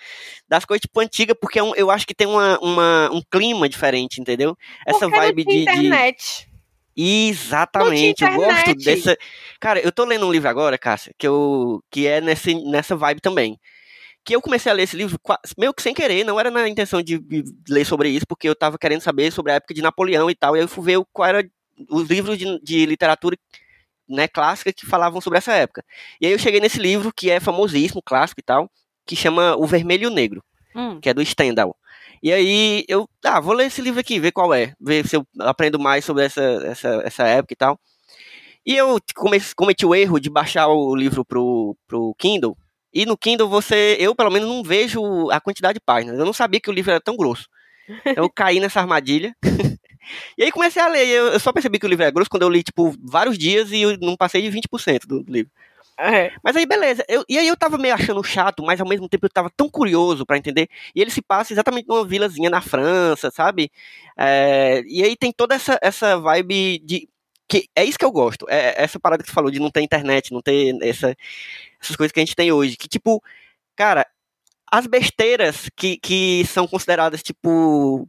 [0.48, 4.22] das coisas tipo antiga, porque é eu acho que tem uma, uma, um clima diferente,
[4.22, 4.58] entendeu?
[4.86, 6.48] Essa porque vibe de, internet.
[6.96, 7.30] de.
[7.30, 9.18] Exatamente, eu gosto dessa.
[9.60, 13.22] Cara, eu tô lendo um livro agora, Cássia, que, eu, que é nesse, nessa vibe
[13.22, 13.60] também.
[14.26, 15.18] Que eu comecei a ler esse livro
[15.58, 18.56] meio que sem querer, não era na intenção de, de ler sobre isso, porque eu
[18.56, 21.00] tava querendo saber sobre a época de Napoleão e tal, e aí eu fui ver
[21.14, 21.48] qual era
[21.90, 23.38] os livros de, de literatura
[24.08, 25.84] né, clássica que falavam sobre essa época.
[26.22, 28.70] E aí eu cheguei nesse livro que é famosíssimo, clássico e tal,
[29.06, 30.44] que chama O Vermelho e o Negro,
[30.76, 31.00] hum.
[31.00, 31.76] que é do Stendhal.
[32.22, 35.26] E aí eu, ah, vou ler esse livro aqui, ver qual é, ver se eu
[35.40, 37.80] aprendo mais sobre essa, essa, essa época e tal.
[38.66, 42.58] E eu cometi, cometi o erro de baixar o livro pro, pro Kindle.
[42.94, 46.20] E no Kindle você, eu pelo menos não vejo a quantidade de páginas.
[46.20, 47.48] Eu não sabia que o livro era tão grosso.
[48.06, 49.34] Então eu caí nessa armadilha.
[50.38, 51.08] E aí comecei a ler.
[51.08, 53.72] Eu, eu só percebi que o livro é grosso quando eu li, tipo, vários dias
[53.72, 55.52] e eu não passei de 20% do, do livro.
[56.00, 56.32] É.
[56.44, 57.04] Mas aí, beleza.
[57.08, 59.68] Eu, e aí eu tava meio achando chato, mas ao mesmo tempo eu tava tão
[59.68, 60.70] curioso para entender.
[60.96, 63.72] E ele se passa exatamente numa vilazinha na França, sabe?
[64.18, 67.10] É, e aí tem toda essa, essa vibe de.
[67.48, 68.46] Que é isso que eu gosto.
[68.50, 71.16] É, é essa parada que você falou de não ter internet, não ter essa,
[71.82, 72.78] essas coisas que a gente tem hoje.
[72.78, 73.24] Que, tipo,
[73.76, 74.06] cara,
[74.72, 78.08] as besteiras que, que são consideradas, tipo,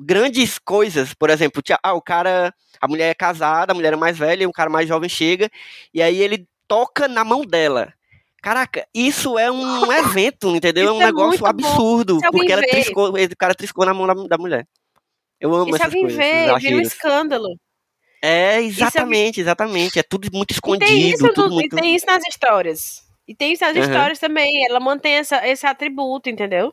[0.00, 4.16] grandes coisas, por exemplo, ah, o cara, a mulher é casada, a mulher é mais
[4.16, 5.50] velha, um cara mais jovem chega,
[5.92, 7.92] e aí ele toca na mão dela.
[8.40, 10.88] Caraca, isso é um evento, entendeu?
[10.88, 14.38] é um é negócio absurdo, porque ela triscou, o cara triscou na mão da, da
[14.38, 14.66] mulher.
[15.40, 16.16] Eu amo e essas coisas.
[16.16, 17.48] Vê, vira um escândalo.
[18.22, 19.42] É, é exatamente, é...
[19.42, 19.98] exatamente.
[19.98, 20.84] É tudo muito escondido.
[20.84, 21.76] E tem isso, tudo muito...
[21.76, 23.02] e tem isso nas histórias.
[23.26, 23.82] E tem isso nas uhum.
[23.82, 24.66] histórias também.
[24.68, 26.72] Ela mantém essa, esse atributo, entendeu?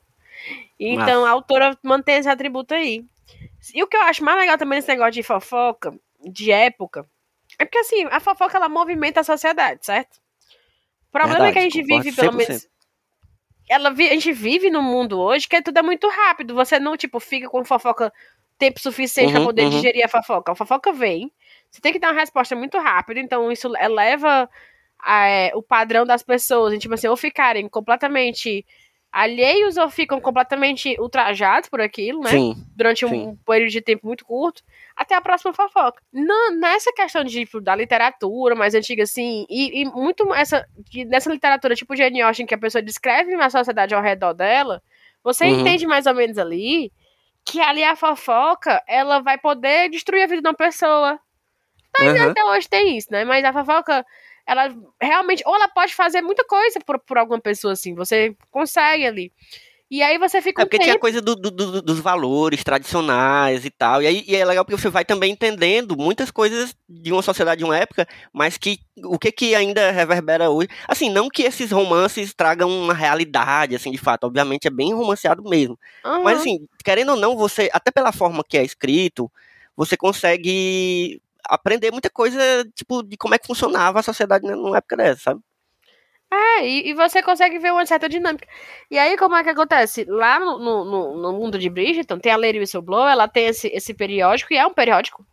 [0.80, 1.30] Então Mas...
[1.30, 3.06] a autora mantém esse atributo aí.
[3.74, 7.08] E o que eu acho mais legal também nesse negócio de fofoca, de época,
[7.58, 10.18] é porque assim, a fofoca ela movimenta a sociedade, certo?
[11.08, 12.36] O problema Verdade, é que a gente vive, pelo 100%.
[12.36, 12.68] menos.
[13.68, 16.54] Ela, a gente vive num mundo hoje que tudo é muito rápido.
[16.54, 18.14] Você não, tipo, fica com fofoca
[18.58, 19.70] tempo suficiente uhum, para poder uhum.
[19.70, 20.52] digerir a fofoca.
[20.52, 21.32] A fofoca vem.
[21.72, 24.50] Você tem que dar uma resposta muito rápida, então isso eleva
[25.06, 28.66] é, o padrão das pessoas, tipo assim, ou ficarem completamente
[29.16, 32.32] alheios ou ficam completamente ultrajados por aquilo, né?
[32.32, 33.40] Sim, Durante um sim.
[33.46, 34.62] período de tempo muito curto,
[34.94, 36.04] até a próxima fofoca.
[36.12, 40.68] Não, nessa questão de, tipo, da literatura mais antiga, assim, e, e muito essa,
[41.08, 44.84] dessa literatura tipo Jane Austen, que a pessoa descreve uma sociedade ao redor dela,
[45.24, 45.62] você uhum.
[45.62, 46.92] entende mais ou menos ali
[47.46, 51.18] que ali a fofoca, ela vai poder destruir a vida de uma pessoa.
[51.98, 52.32] Mas uhum.
[52.32, 53.24] até hoje tem isso, né?
[53.24, 54.06] Mas a fofoca
[54.48, 59.06] ela realmente, ou ela pode fazer muita coisa por, por alguma pessoa, assim, você consegue
[59.06, 59.32] ali.
[59.90, 61.02] E aí você fica É um porque tinha tempo...
[61.02, 64.02] coisa do- do- do- dos valores tradicionais e tal.
[64.02, 67.60] E aí e é legal porque você vai também entendendo muitas coisas de uma sociedade
[67.60, 70.70] de uma época, mas que o que que ainda reverbera hoje.
[70.88, 74.24] Assim, não que esses romances tragam uma realidade, assim, de fato.
[74.26, 75.78] Obviamente é bem romanceado mesmo.
[76.04, 76.24] Aham.
[76.24, 79.32] Mas assim, querendo ou não, você, até pela forma que é escrito,
[79.78, 82.40] você consegue aprender muita coisa,
[82.76, 85.42] tipo, de como é que funcionava a sociedade numa época dessa, sabe?
[86.32, 88.48] É, e, e você consegue ver uma certa dinâmica.
[88.90, 90.06] E aí, como é que acontece?
[90.06, 93.94] Lá no, no, no- mundo de Bridgerton, tem a Lady Whistleblower, ela tem esse, esse
[93.94, 95.26] periódico, e é um periódico,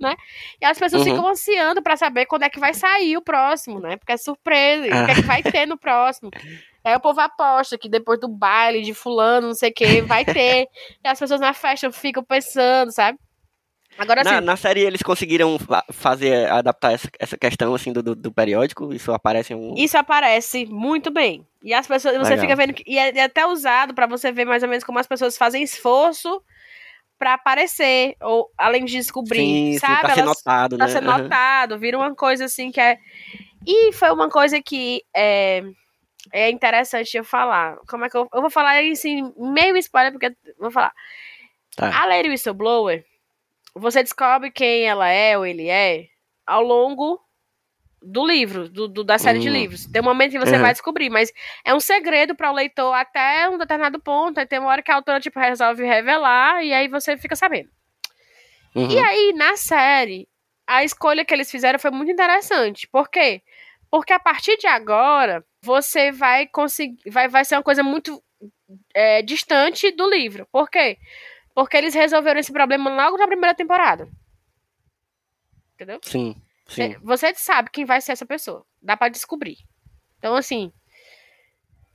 [0.00, 0.14] né?
[0.60, 1.12] E as pessoas Uhum.
[1.14, 3.96] ficam ansiando pra saber quando é que vai sair o próximo, né?
[3.96, 6.30] Porque é surpresa, e o que é que vai ter no próximo.
[6.84, 10.24] Aí o povo aposta que depois do baile de fulano, não sei o que, vai
[10.24, 10.68] ter.
[11.02, 13.18] e as pessoas na festa ficam pensando, sabe?
[13.96, 18.02] Agora, assim, Na, na série eles conseguiram fa- fazer, adaptar essa, essa questão, assim, do,
[18.02, 19.74] do, do periódico, isso aparece em um...
[19.76, 21.46] Isso aparece muito bem.
[21.62, 22.40] E as pessoas, você Legal.
[22.44, 24.98] fica vendo que e é, é até usado pra você ver mais ou menos como
[24.98, 26.42] as pessoas fazem esforço
[27.18, 30.00] pra aparecer ou além de descobrir, Sim, sim, sabe?
[30.00, 30.92] pra ser Elas- notado, pra né?
[30.98, 31.18] Aham.
[31.22, 32.98] notado, vira uma coisa assim que é
[33.66, 35.62] E foi uma coisa que é
[36.32, 37.76] é interessante eu falar.
[37.88, 40.92] Como é que eu, eu vou falar assim, meio spoiler porque eu vou falar.
[41.76, 42.02] Tá.
[42.02, 43.04] A Lady Whistleblower,
[43.74, 46.06] você descobre quem ela é ou ele é
[46.46, 47.20] ao longo
[48.02, 49.52] do livro, do, do- da série de Hum.
[49.52, 49.86] livros.
[49.86, 50.62] Tem um momento que você Uhum.
[50.62, 51.32] vai descobrir, mas
[51.64, 54.38] é um segredo para o leitor até um determinado ponto.
[54.38, 57.70] Aí tem uma hora que a autora tipo, resolve revelar e aí você fica sabendo.
[58.74, 58.90] Uhum.
[58.90, 60.28] E aí, na série,
[60.66, 62.86] a escolha que eles fizeram foi muito interessante.
[62.88, 63.40] Por quê?
[63.90, 66.98] Porque a partir de agora, você vai conseguir.
[67.08, 68.22] Vai, vai ser uma coisa muito
[68.92, 70.46] é, distante do livro.
[70.50, 70.98] Por quê?
[70.98, 71.02] Porque
[71.76, 74.08] eles resolveram esse problema logo na primeira temporada.
[75.74, 76.00] Entendeu?
[76.02, 76.34] Sim,
[76.66, 76.82] sim.
[76.82, 78.64] É, Você sabe quem vai ser essa pessoa.
[78.82, 79.58] Dá pra descobrir.
[80.18, 80.72] Então, assim.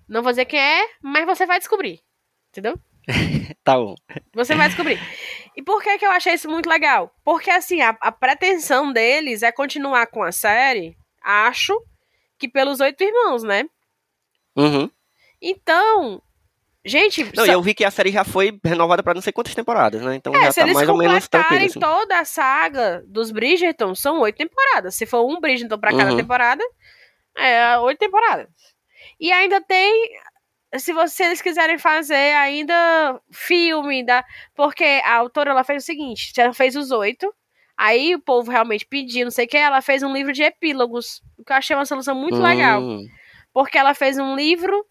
[0.08, 2.02] Não vou dizer quem é, mas você vai descobrir.
[2.50, 2.80] Entendeu?
[3.63, 3.95] Tá bom.
[4.34, 5.00] Você vai descobrir.
[5.56, 7.13] E por que, que eu achei isso muito legal?
[7.24, 11.80] Porque, assim, a, a pretensão deles é continuar com a série, acho,
[12.38, 13.67] que pelos oito irmãos, né?
[14.56, 14.89] Uhum.
[15.41, 16.22] Então,
[16.85, 19.53] gente, Não, só- eu vi que a série já foi renovada pra não sei quantas
[19.55, 20.15] temporadas, né?
[20.15, 21.79] Então é, já tá mais ou menos tranquilo, assim.
[21.79, 24.95] toda a saga dos Bridgerton, são oito temporadas.
[24.95, 26.17] Se for um Bridgerton pra cada Uhum.
[26.17, 26.63] temporada,
[27.37, 28.47] é oito temporadas.
[29.19, 30.09] E ainda tem,
[30.77, 34.23] se vocês quiserem fazer ainda filme, da,
[34.55, 37.33] porque a autora ela fez o seguinte, ela fez os oito,
[37.77, 41.21] aí o povo realmente pediu, não sei o que, ela fez um livro de epílogos,
[41.37, 42.81] o que eu achei uma solução muito legal.
[42.81, 43.05] Hum,
[43.53, 44.85] Porque ela fez um livro.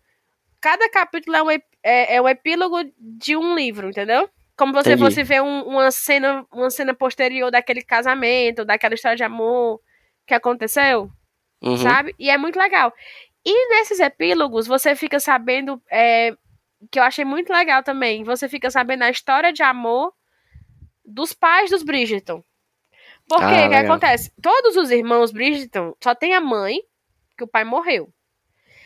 [0.60, 1.48] Cada capítulo é um,
[1.82, 4.28] é, é um epílogo de um livro, entendeu?
[4.56, 5.04] Como você Entendi.
[5.04, 9.80] fosse ver um- uma, cena, uma cena posterior daquele casamento, daquela história de amor
[10.26, 11.10] que aconteceu,
[11.62, 11.76] uhum.
[11.76, 12.14] sabe?
[12.18, 12.92] E é muito legal.
[13.46, 15.80] E nesses epílogos, você fica sabendo.
[15.90, 16.36] é,
[16.92, 18.22] que eu achei muito legal também.
[18.24, 20.12] Você fica sabendo a história de amor
[21.04, 22.42] dos pais dos Bridgerton.
[23.28, 23.84] Porque Ah, o que legal.
[23.84, 24.32] acontece?
[24.40, 26.80] Todos os irmãos Bridgerton só tem a mãe,
[27.36, 28.12] que o pai morreu.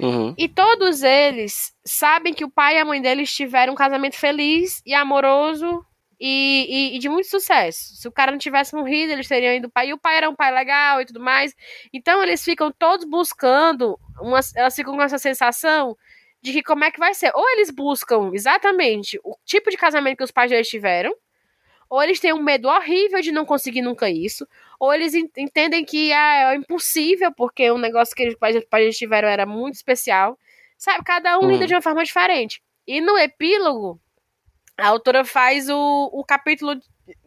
[0.02, 0.34] Uhum.
[0.36, 4.82] E todos eles sabem que o pai e a mãe deles tiveram um casamento feliz
[4.84, 5.84] e amoroso
[6.20, 7.94] e, e- e de muito sucesso.
[7.96, 9.88] Se o cara não tivesse morrido, eles teriam ido pai.
[9.88, 11.54] E o pai era um pai legal e tudo mais.
[11.92, 15.96] Então eles ficam todos buscando, uma, elas ficam com essa sensação
[16.42, 17.30] de que como é que vai ser.
[17.34, 21.14] Ou eles buscam exatamente o tipo de casamento que os pais deles tiveram,
[21.88, 24.48] ou eles têm um medo horrível de não conseguir nunca isso,
[24.82, 28.96] ou eles en- entendem que ah, é impossível, porque o negócio que eles, os pais
[28.98, 30.36] tiveram era muito especial.
[30.76, 31.48] Sabe, cada um Uhum.
[31.52, 32.60] lida de uma forma diferente.
[32.84, 34.00] E no epílogo,
[34.76, 36.72] a autora faz o, o capítulo,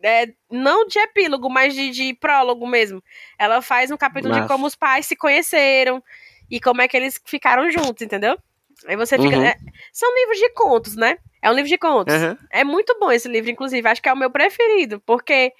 [0.03, 3.01] é, não de epílogo, mas de, de prólogo mesmo.
[3.39, 4.53] Ela faz um capítulo de Massa.
[4.53, 6.03] como os pais se conheceram
[6.51, 8.37] e como é que eles ficaram juntos, entendeu?
[8.85, 9.37] Aí você fica.
[9.37, 9.43] Uhum.
[9.45, 9.55] é,
[9.93, 11.17] são livros de contos, né?
[11.41, 12.13] É um livro de contos.
[12.13, 12.37] Aham.
[12.51, 13.87] É muito bom esse livro, inclusive.
[13.87, 15.53] Acho que é o meu preferido, porque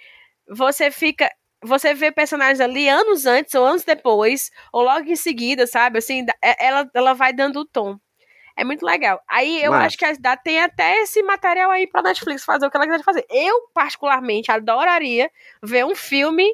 [0.50, 1.32] você fica.
[1.66, 5.98] Você vê personagens ali anos antes ou anos depois, ou logo em seguida, sabe?
[6.00, 7.98] Assim, é- ela, ela vai dando o tom.
[8.58, 9.20] É muito legal.
[9.28, 9.86] Aí eu Massa.
[9.88, 12.86] acho que a- dá, tem até esse material aí pra Netflix fazer o que ela
[12.86, 13.26] quiser fazer.
[13.30, 15.30] Eu, particularmente, adoraria
[15.62, 16.48] ver um filme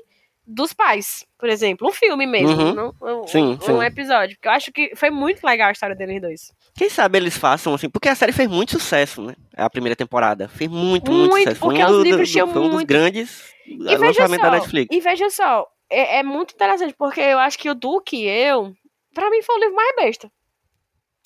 [0.47, 1.87] dos pais, por exemplo.
[1.87, 2.59] Um filme mesmo.
[2.59, 2.73] Uhum.
[2.73, 3.83] não- um, Sim, um sim.
[3.85, 4.35] episódio.
[4.35, 6.51] Porque eu acho que foi muito legal a história deles dois.
[6.75, 9.35] Quem sabe eles façam assim, porque a série fez muito sucesso, né?
[9.55, 10.47] A primeira temporada.
[10.47, 11.59] Fez muito, muito, Muito, sucesso.
[11.59, 12.87] Foi porque um, os do- livros do- tinham foi um dos muito.
[12.87, 14.95] grandes E veja lançamentos da só, Netflix.
[14.95, 18.73] e veja só, é, é muito interessante, porque eu acho que o Duque e eu,
[19.13, 20.31] pra mim foi o livro mais besta.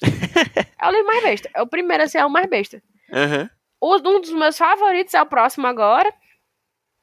[0.81, 1.49] é o livro mais besta.
[1.53, 2.81] É o primeiro, assim, é o mais besta.
[3.13, 3.49] Aham.
[3.79, 6.11] O- um dos meus favoritos é o próximo agora.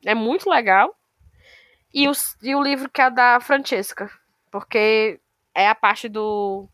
[0.04, 0.94] É muito legal.
[1.94, 4.10] E o, e o livro que é da Francesca.
[4.50, 5.20] Porque
[5.54, 6.68] é a parte do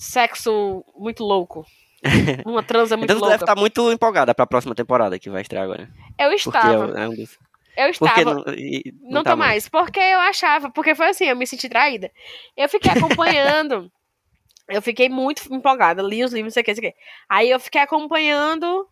[0.00, 1.66] sexo muito louco.
[2.46, 3.32] Uma transa muito então louca.
[3.34, 5.88] deve estar muito empolgada pra próxima temporada que vai estrear agora.
[6.18, 6.98] Eu Porque estava.
[6.98, 7.38] é, é um dos...
[7.76, 8.34] Eu estava.
[8.34, 9.68] não, e- Não, tá tô mais.
[9.68, 10.70] Porque eu achava.
[10.70, 12.10] Porque foi assim, eu me senti traída.
[12.56, 13.90] Eu fiquei acompanhando.
[14.68, 16.02] eu fiquei muito empolgada.
[16.02, 16.98] Li os livros, não sei o que, não sei o que.
[17.28, 18.88] Aí eu fiquei acompanhando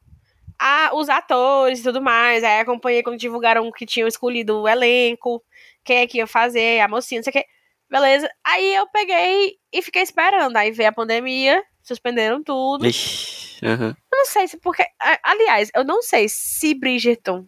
[0.59, 2.44] a, os atores e tudo mais.
[2.44, 5.42] Aí acompanhei quando divulgaram que tinham escolhido o elenco,
[5.85, 7.58] quem é que ia fazer, a mocinha, não sei o que.
[7.90, 8.29] Beleza.
[8.44, 10.57] Aí eu peguei e fiquei esperando.
[10.57, 12.83] Aí veio a pandemia, suspenderam tudo.
[12.83, 13.64] Vixe.
[13.64, 13.96] aham.
[14.12, 14.85] Eu não sei se porque.
[15.22, 17.46] Aliás, eu não sei se Bridgerton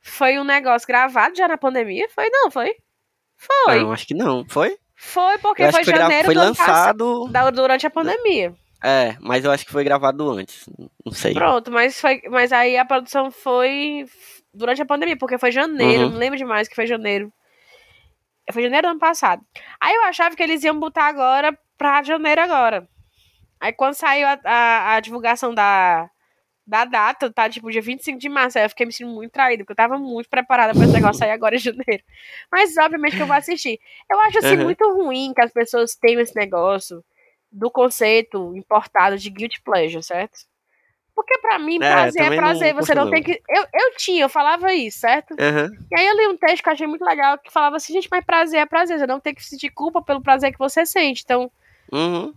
[0.00, 2.08] foi um negócio gravado já na pandemia.
[2.14, 2.74] Foi, não, foi?
[3.36, 3.80] Foi.
[3.80, 4.44] Não, acho que não.
[4.48, 4.76] Foi?
[4.96, 7.28] Foi porque foi foi, janeiro foi passado, lançado.
[7.32, 8.52] da- durante a pandemia.
[8.82, 10.68] É, mas eu acho que foi gravado antes.
[11.04, 11.34] Não sei.
[11.34, 14.06] Pronto, mas, foi, mas aí a produção foi
[14.54, 16.10] durante a pandemia, porque foi janeiro, Uhum.
[16.10, 17.32] não lembro demais que foi janeiro.
[18.52, 19.42] Foi janeiro do ano passado.
[19.80, 22.88] Aí eu achava que eles iam botar agora pra janeiro agora.
[23.60, 26.08] Aí quando saiu a, a, a divulgação da,
[26.66, 29.62] da data, tá tipo dia 25 de março, aí eu fiquei me sentindo muito traída,
[29.64, 32.02] porque eu tava muito preparada pra esse negócio sair agora em janeiro.
[32.52, 33.78] Mas obviamente que eu vou assistir.
[34.10, 34.64] Eu acho assim Uhum.
[34.64, 37.04] muito ruim que as pessoas tenham esse negócio
[37.50, 40.38] do conceito importado de guilty pleasure, certo?
[41.18, 43.42] Porque pra mim, É, prazer é também não prazer, você não tem que.
[43.48, 45.34] Eu, eu tinha, eu falava isso, certo?
[45.36, 45.68] Aham.
[45.90, 48.06] E aí eu li um texto que eu achei muito legal que falava assim, gente,
[48.08, 51.22] mas prazer é prazer, você não tem que sentir culpa pelo prazer que você sente.
[51.24, 51.50] Então,
[51.92, 52.32] Uhum.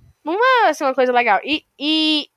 [0.65, 1.39] é assim, uma coisa legal.
[1.43, 2.27] E, e,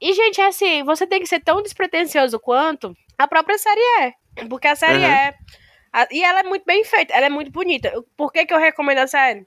[0.00, 4.14] e, gente, é assim, você tem que ser tão despretensioso quanto a própria série é.
[4.48, 5.04] Porque a série Uhum.
[5.10, 5.34] é.
[5.92, 7.92] a- e ela é muito bem feita, ela é muito bonita.
[8.16, 9.44] Por que, que eu recomendo a série?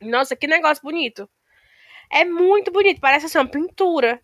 [0.00, 1.28] Nossa, que negócio bonito.
[2.10, 4.18] É muito bonito, parece assim, uma pintura.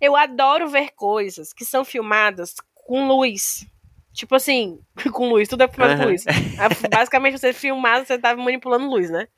[0.00, 3.66] Eu adoro ver coisas que são filmadas com luz.
[4.12, 4.80] Tipo assim,
[5.12, 6.10] com luz, tudo é filmado com Aham.
[6.10, 6.26] luz.
[6.26, 9.28] É, Basicamente, você filmar, você tá manipulando luz, né?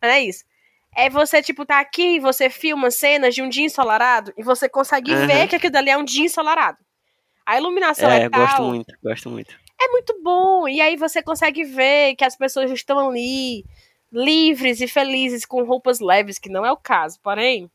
[0.00, 0.44] Mas é isso.
[0.96, 4.68] É você, tipo, tá aqui e você filma cenas de um dia ensolarado e você
[4.68, 5.26] consegue Aham.
[5.26, 6.78] ver que aquilo dali é um dia ensolarado.
[7.44, 9.58] A iluminação é, É, gosto tal, muito, gosto muito.
[9.80, 10.68] é muito bom.
[10.68, 13.64] E aí você consegue ver que as pessoas estão ali
[14.12, 17.70] livres e felizes com roupas leves, que não é o caso, porém,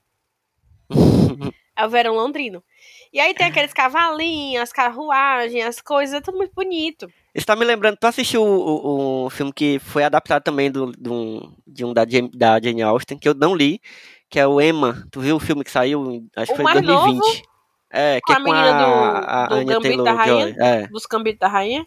[1.76, 2.64] é o verão londrino.
[3.12, 7.08] E aí tem aqueles cavalinhos, as carruagens, as coisas, é tudo muito bonito.
[7.34, 11.52] Isso tá me lembrando, tu assistiu o, o, filme que foi adaptado também do, do-
[11.66, 13.82] de um da, Jane- da Jane Austen, que eu não li,
[14.30, 15.06] que é o Emma.
[15.12, 17.44] Tu viu o filme que saiu, acho que foi em mais 2020?
[17.92, 20.56] É, que Com é a com menina a, do- a do Anya Gambito da Taylor-Joy.
[20.60, 20.88] É.
[20.88, 21.86] Dos cambitos da rainha?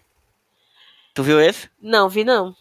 [1.15, 1.69] Tu viu esse?
[1.81, 2.55] Não, vi não.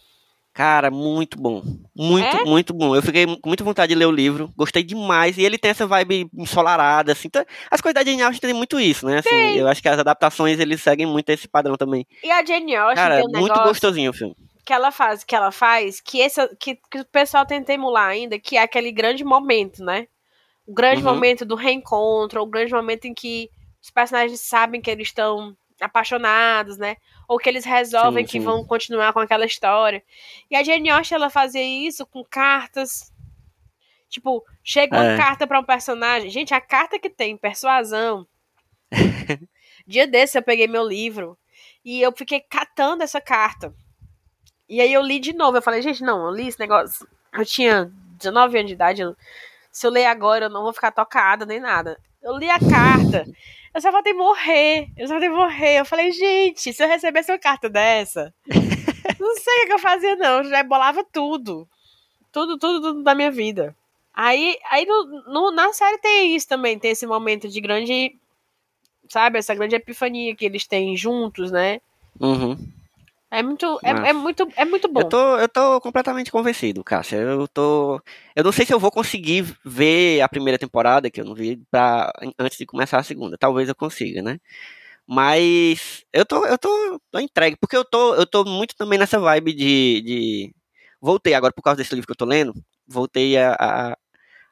[0.56, 1.62] Cara, muito bom.
[1.94, 2.44] Muito, É?
[2.46, 2.96] muito bom.
[2.96, 4.50] Eu fiquei com muita vontade de ler o livro.
[4.56, 5.36] Gostei demais.
[5.36, 7.28] E ele tem essa vibe ensolarada, assim.
[7.28, 9.18] Então, as coisas da Jane Austen tem muito isso, né?
[9.18, 9.58] Assim, Tem.
[9.58, 12.06] eu acho que as adaptações, eles seguem muito esse padrão também.
[12.24, 14.34] E a Jane Austen Cara, tem um muito gostosinho o filme.
[14.64, 18.38] que ela faz, que ela faz, que, esse, que, que o pessoal tenta emular ainda,
[18.38, 20.06] que é aquele grande momento, né?
[20.66, 21.12] O grande Uhum.
[21.14, 23.50] momento do reencontro, o grande momento em que
[23.82, 26.96] os personagens sabem que eles estão apaixonados, né?
[27.28, 28.44] Ou que eles resolvem Sim, que sim.
[28.44, 30.02] vão continuar com aquela história.
[30.50, 33.12] E a Jane Austen, ela fazia isso com cartas.
[34.08, 35.16] Tipo, chega uma É.
[35.16, 36.30] carta pra um personagem.
[36.30, 38.26] Gente, a carta que tem persuasão.
[39.86, 41.36] Dia desse eu peguei meu livro
[41.84, 43.74] e eu fiquei catando essa carta.
[44.68, 45.58] E aí eu li de novo.
[45.58, 47.06] Eu falei, gente, não, eu li esse negócio.
[47.32, 49.02] Eu tinha 19 anos de idade.
[49.02, 49.16] eu-
[49.70, 51.98] se eu ler agora, eu não vou ficar tocada nem nada.
[52.22, 53.26] Eu li a carta.
[53.76, 54.88] Eu só faltei morrer.
[54.96, 55.80] Eu só faltei morrer.
[55.80, 58.32] Eu falei, gente, se eu recebesse uma carta dessa,
[59.20, 60.38] não sei o que que eu fazia, não.
[60.38, 61.68] Eu já bolava tudo.
[62.32, 63.76] Tudo, tudo, tudo da minha vida.
[64.14, 66.78] Aí, aí no, no- na série tem isso também.
[66.78, 68.16] Tem esse momento de grande.
[69.10, 71.80] Sabe, essa grande epifania que eles têm juntos, né?
[72.18, 72.56] Uhum.
[73.36, 75.00] É muito, é, é muito, é muito bom.
[75.00, 77.16] Eu tô, eu tô completamente convencido, Cássia.
[77.16, 78.00] Eu tô.
[78.34, 81.60] Eu não sei se eu vou conseguir ver a primeira temporada, que eu não vi,
[81.70, 83.36] pra, antes de começar a segunda.
[83.36, 84.38] Talvez eu consiga, né?
[85.06, 89.18] Mas eu tô, eu tô, tô entregue, porque eu tô, eu tô muito também nessa
[89.18, 90.54] vibe de, de.
[90.98, 92.54] Voltei agora por causa desse livro que eu tô lendo.
[92.88, 93.98] Voltei a, a,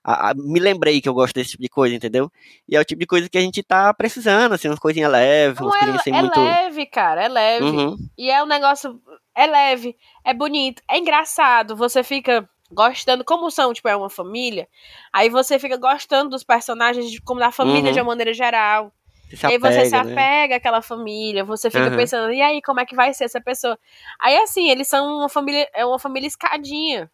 [0.05, 2.31] a- a- Me lembrei que eu gosto desse tipo de coisa, entendeu?
[2.69, 5.59] E é o tipo de coisa que a gente tá precisando, assim, umas coisinhas leves,
[5.61, 6.39] umas é, coisinhas sem é muito.
[6.41, 7.65] leve, cara, é leve.
[7.65, 7.97] Uhum.
[8.19, 9.01] E é um negócio.
[9.35, 11.75] É leve, é bonito, é engraçado.
[11.75, 14.69] Você fica gostando, como são, tipo, é uma família.
[15.13, 17.93] Aí você fica gostando dos personagens, de- como da família Uhum.
[17.93, 18.93] de uma maneira geral.
[19.43, 20.23] E aí você se apega, né?
[20.43, 21.97] apega àquela família, você fica Aham.
[21.97, 23.77] pensando, e aí, como é que vai ser essa pessoa?
[24.21, 27.11] Aí assim, eles são uma família, é uma família escadinha.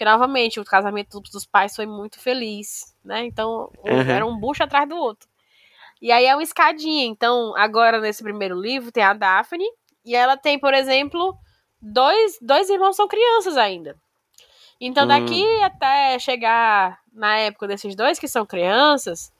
[0.00, 3.26] Porque, novamente, o casamento dos pais foi muito feliz, né?
[3.26, 4.10] Então, um- Aham.
[4.10, 5.28] era um bucho atrás do outro.
[6.00, 7.04] E aí é uma escadinha.
[7.04, 9.66] Então, agora nesse primeiro livro tem a Daphne,
[10.02, 11.36] e ela tem, por exemplo,
[11.82, 13.94] dois, dois irmãos são crianças ainda.
[14.80, 19.30] Então, daqui até chegar na época desses dois que são crianças,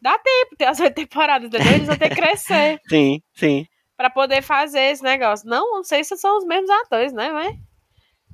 [0.00, 1.74] dá tempo, tem as oito temporadas, entendeu?
[1.74, 3.66] Eles vão ter que crescer Sim, sim.
[3.96, 5.48] pra poder fazer esse negócio.
[5.48, 7.30] Não, não sei se são os mesmos atores, né?
[7.30, 7.56] Mas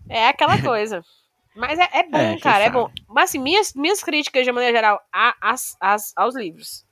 [0.09, 1.05] é aquela coisa.
[1.59, 2.89] Mas é, é bom, É, cara, é bom.
[3.09, 6.87] Mas assim, minhas, minhas críticas, de maneira geral, a, as, as, aos livros.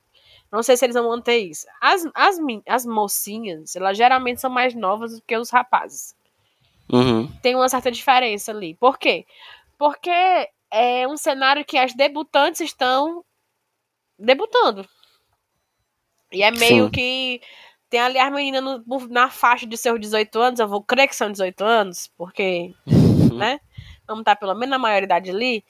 [0.51, 1.65] Não sei se eles vão manter isso.
[1.81, 2.37] As, as,
[2.67, 6.15] as mocinhas, elas geralmente são mais novas do que os rapazes.
[6.91, 7.27] Uhum.
[7.41, 8.75] Tem uma certa diferença ali.
[8.75, 9.25] Por quê?
[9.77, 10.09] Porque
[10.71, 13.23] é um cenário que as debutantes estão
[14.19, 14.85] debutando.
[16.31, 16.91] E é meio Sim.
[16.91, 17.41] que
[17.89, 21.15] tem ali as meninas no- na faixa de seus 18 anos, eu vou crer que
[21.15, 23.37] são 18 anos, porque, Uhum.
[23.37, 23.59] né?
[24.07, 25.63] Vamos estar pelo menos na maioridade ali.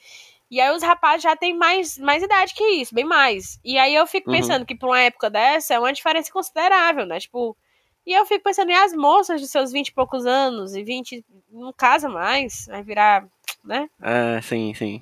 [0.49, 3.59] E aí os rapazes já têm mais, mais idade que isso, bem mais.
[3.65, 4.37] E aí eu fico Uhum.
[4.37, 7.19] pensando que pra uma época dessa é uma diferença considerável, né?
[7.19, 7.57] Tipo,
[8.05, 11.25] e eu fico pensando em as moças de seus 20 e poucos anos, e 20
[11.51, 13.25] não casa mais, vai virar,
[13.61, 13.89] né?
[14.01, 15.01] É, sim, sim.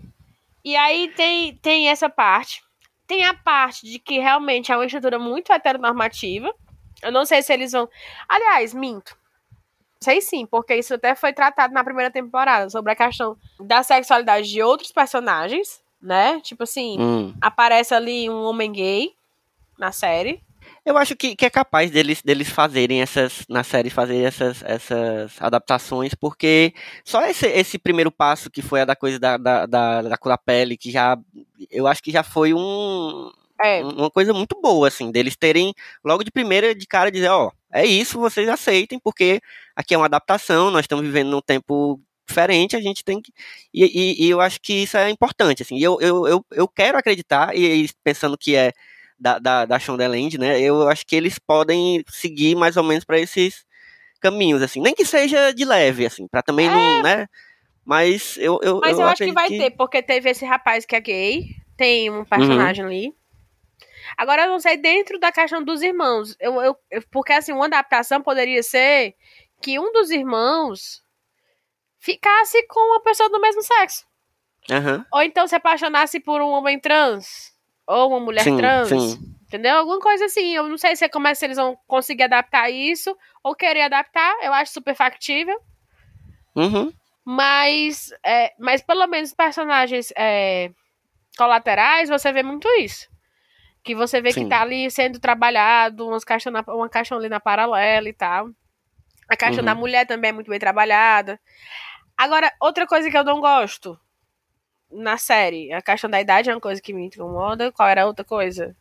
[0.63, 2.63] E aí tem, tem essa parte.
[3.05, 6.51] Tem a parte de que realmente é uma estrutura muito heteronormativa.
[7.03, 7.87] Eu não sei se eles vão.
[8.27, 9.15] Aliás, minto.
[10.05, 14.47] Sei sim, porque isso até foi tratado na primeira temporada sobre a questão da sexualidade
[14.47, 16.39] de outros personagens, né?
[16.41, 17.33] Tipo assim, Hum.
[17.41, 19.13] aparece ali um homem gay
[19.79, 20.39] na série.
[20.85, 25.41] Eu acho que, que é capaz deles, deles fazerem essas, na série, fazer essas, essas
[25.41, 26.71] adaptações, porque
[27.03, 30.29] só esse, esse primeiro passo que foi a da coisa da, da, da, da cor
[30.29, 31.17] da pele, que já,
[31.71, 33.31] eu acho que já foi um,
[33.61, 37.51] É, uma coisa muito boa, assim, deles terem logo de primeira de cara dizer, ó,
[37.71, 39.39] é isso, vocês aceitem, porque
[39.75, 43.31] aqui é uma adaptação, nós estamos vivendo num tempo diferente, a gente tem que.
[43.73, 45.79] E, e- e eu acho que isso é importante, assim.
[45.79, 48.73] Eu, eu, eu, eu quero acreditar, e, e pensando que é
[49.17, 50.59] da, da, da Shondaland, né?
[50.59, 53.63] Eu acho que eles podem seguir mais ou menos para esses
[54.19, 54.81] caminhos, assim.
[54.81, 57.27] Nem que seja de leve, assim, para também não, né?
[57.85, 60.99] Mas eu, eu, mas eu, acho que vai ter, porque teve esse rapaz que é
[60.99, 63.13] gay, tem um personagem ali.
[64.17, 66.35] Agora eu não sei dentro da questão dos irmãos.
[66.39, 66.77] Eu, eu,
[67.11, 69.15] porque assim, uma adaptação poderia ser
[69.61, 71.03] que um dos irmãos
[71.99, 74.05] ficasse com uma pessoa do mesmo sexo.
[74.69, 75.05] Aham.
[75.11, 77.53] Ou então se apaixonasse por um homem trans.
[77.87, 78.89] Ou uma mulher Sim, trans.
[78.89, 79.35] sim.
[79.47, 79.77] Entendeu?
[79.77, 80.55] Alguma coisa assim.
[80.55, 83.15] Eu não sei se como é que eles vão conseguir adaptar isso.
[83.43, 84.35] Ou querer adaptar.
[84.41, 85.59] Eu acho super factível.
[86.55, 86.91] Uhum.
[87.23, 90.71] Mas, é, mas pelo menos personagens é,
[91.37, 93.07] colaterais, você vê muito isso.
[93.85, 94.43] Que você vê Sim.
[94.43, 98.49] que tá ali sendo trabalhado, umas caixas na, uma caixa ali na paralela e tal.
[99.29, 99.65] A caixa Uhum.
[99.65, 101.39] da mulher também é muito bem trabalhada.
[102.17, 103.97] Agora, outra coisa que eu não gosto
[104.91, 107.71] na série, a questão da idade é uma coisa que me incomoda.
[107.71, 108.75] Qual era a outra coisa?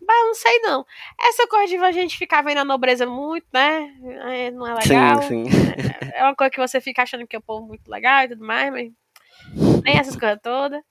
[0.00, 0.84] Eu não sei não.
[1.20, 3.92] Essa coisa de a gente ficar vendo a nobreza muito, né?
[4.26, 5.22] É, Não é legal.
[5.22, 5.60] Sim, sim.
[6.14, 8.44] É uma coisa que você fica achando que é um povo muito legal e tudo
[8.44, 8.90] mais, mas
[9.84, 10.82] nem essas coisas todas.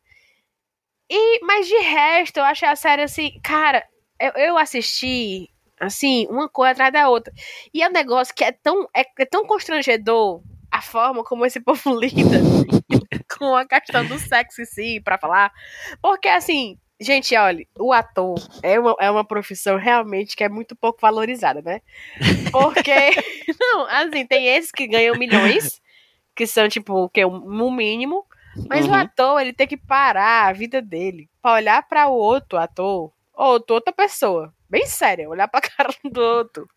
[1.09, 3.83] E, mas de resto, eu achei a série assim, cara,
[4.19, 5.49] eu, eu assisti,
[5.79, 7.33] assim, uma coisa atrás da outra.
[7.73, 10.41] E é um negócio que é tão, é, é tão constrangedor
[10.71, 12.39] a forma como esse povo lida
[13.37, 15.51] com a questão do sexo em si, pra falar.
[16.01, 20.75] Porque, assim, gente, olha, o ator é uma, é uma profissão realmente que é muito
[20.75, 21.81] pouco valorizada, né?
[22.51, 22.91] Porque,
[23.59, 25.81] não, assim, tem esses que ganham milhões,
[26.35, 27.23] que são, tipo, o que?
[27.25, 28.25] Um mínimo.
[28.69, 28.95] Mas o Uhum.
[28.95, 33.63] ator, ele tem que parar a vida dele pra olhar pra o outro ator, ou
[33.69, 36.67] outra pessoa, bem séria, olhar pra cara do outro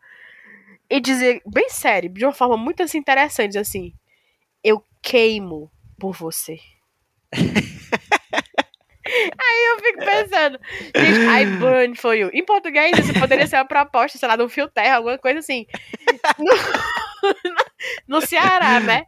[0.88, 3.92] e dizer, bem sério, de uma forma muito assim, interessante, assim,
[4.62, 6.58] eu queimo por você.
[9.12, 10.58] Aí eu fico pensando,
[10.96, 12.30] gente, I burn for you.
[12.32, 15.38] Em português, isso poderia ser uma proposta, sei lá, de um fio terra, alguma coisa
[15.40, 15.66] assim.
[16.38, 16.52] No,
[18.16, 19.04] no Ceará, né?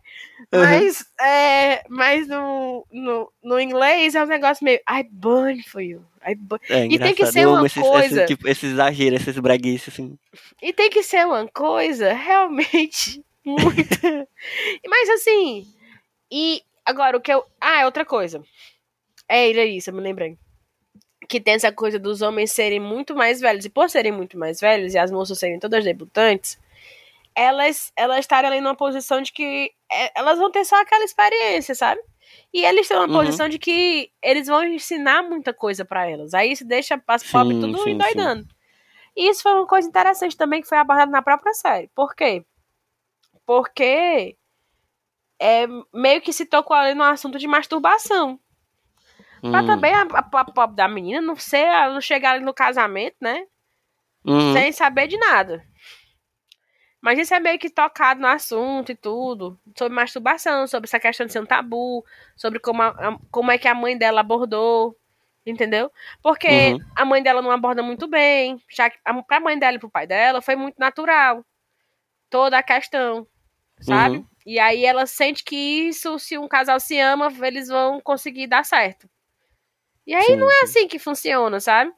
[0.50, 6.04] Mas, é, mas no, no, no inglês é um negócio meio I burn for you.
[6.26, 6.62] I burn.
[6.68, 10.18] É E tem que ser uma esses, coisa- Esses, tipo, esses exageros, esses braguices, assim.
[10.60, 13.98] E tem que ser uma coisa realmente muito.
[14.88, 15.66] Mas assim.
[16.30, 17.44] E agora o que eu.
[17.60, 18.42] Ah, é outra coisa.
[19.28, 20.36] É era isso, eu me lembrei.
[21.28, 23.64] Que tem essa coisa dos homens serem muito mais velhos.
[23.64, 26.58] E por serem muito mais velhos, e as moças serem todas debutantes,
[27.34, 31.74] elas, elas estarem ali numa posição de que é, elas vão ter só aquela experiência,
[31.74, 32.00] sabe?
[32.52, 33.12] E eles estão numa Uhum.
[33.12, 36.34] posição de que eles vão ensinar muita coisa pra elas.
[36.34, 38.46] Aí isso deixa as Sim, pobres tudo sim, endoidando.
[39.16, 41.88] E isso foi uma coisa interessante também que foi abordada na própria série.
[41.94, 42.44] Por quê?
[43.46, 44.36] Porque
[45.40, 48.38] é, meio que se tocou ali no assunto de masturbação.
[49.50, 52.54] Pra Hum, também a, a, a pobre da menina não ser, não chegar ali no
[52.54, 53.46] casamento, né?
[54.24, 54.52] uhum.
[54.52, 55.64] Sem saber de nada.
[57.02, 59.58] Mas isso é meio que tocado no assunto e tudo.
[59.76, 62.04] Sobre masturbação, sobre essa questão de ser um tabu,
[62.36, 64.96] sobre como, a, como é que a mãe dela abordou.
[65.44, 65.90] Entendeu?
[66.22, 66.78] Porque Uhum.
[66.96, 68.62] a mãe dela não aborda muito bem.
[68.70, 71.44] Já que a, pra mãe dela e pro pai dela foi muito natural.
[72.30, 73.26] Toda a questão.
[73.80, 74.18] Sabe?
[74.18, 74.26] Uhum.
[74.46, 78.64] E aí ela sente que isso, se um casal se ama, eles vão conseguir dar
[78.64, 79.08] certo.
[80.06, 80.64] E aí Sim, não é sim.
[80.64, 81.92] assim que funciona, sabe?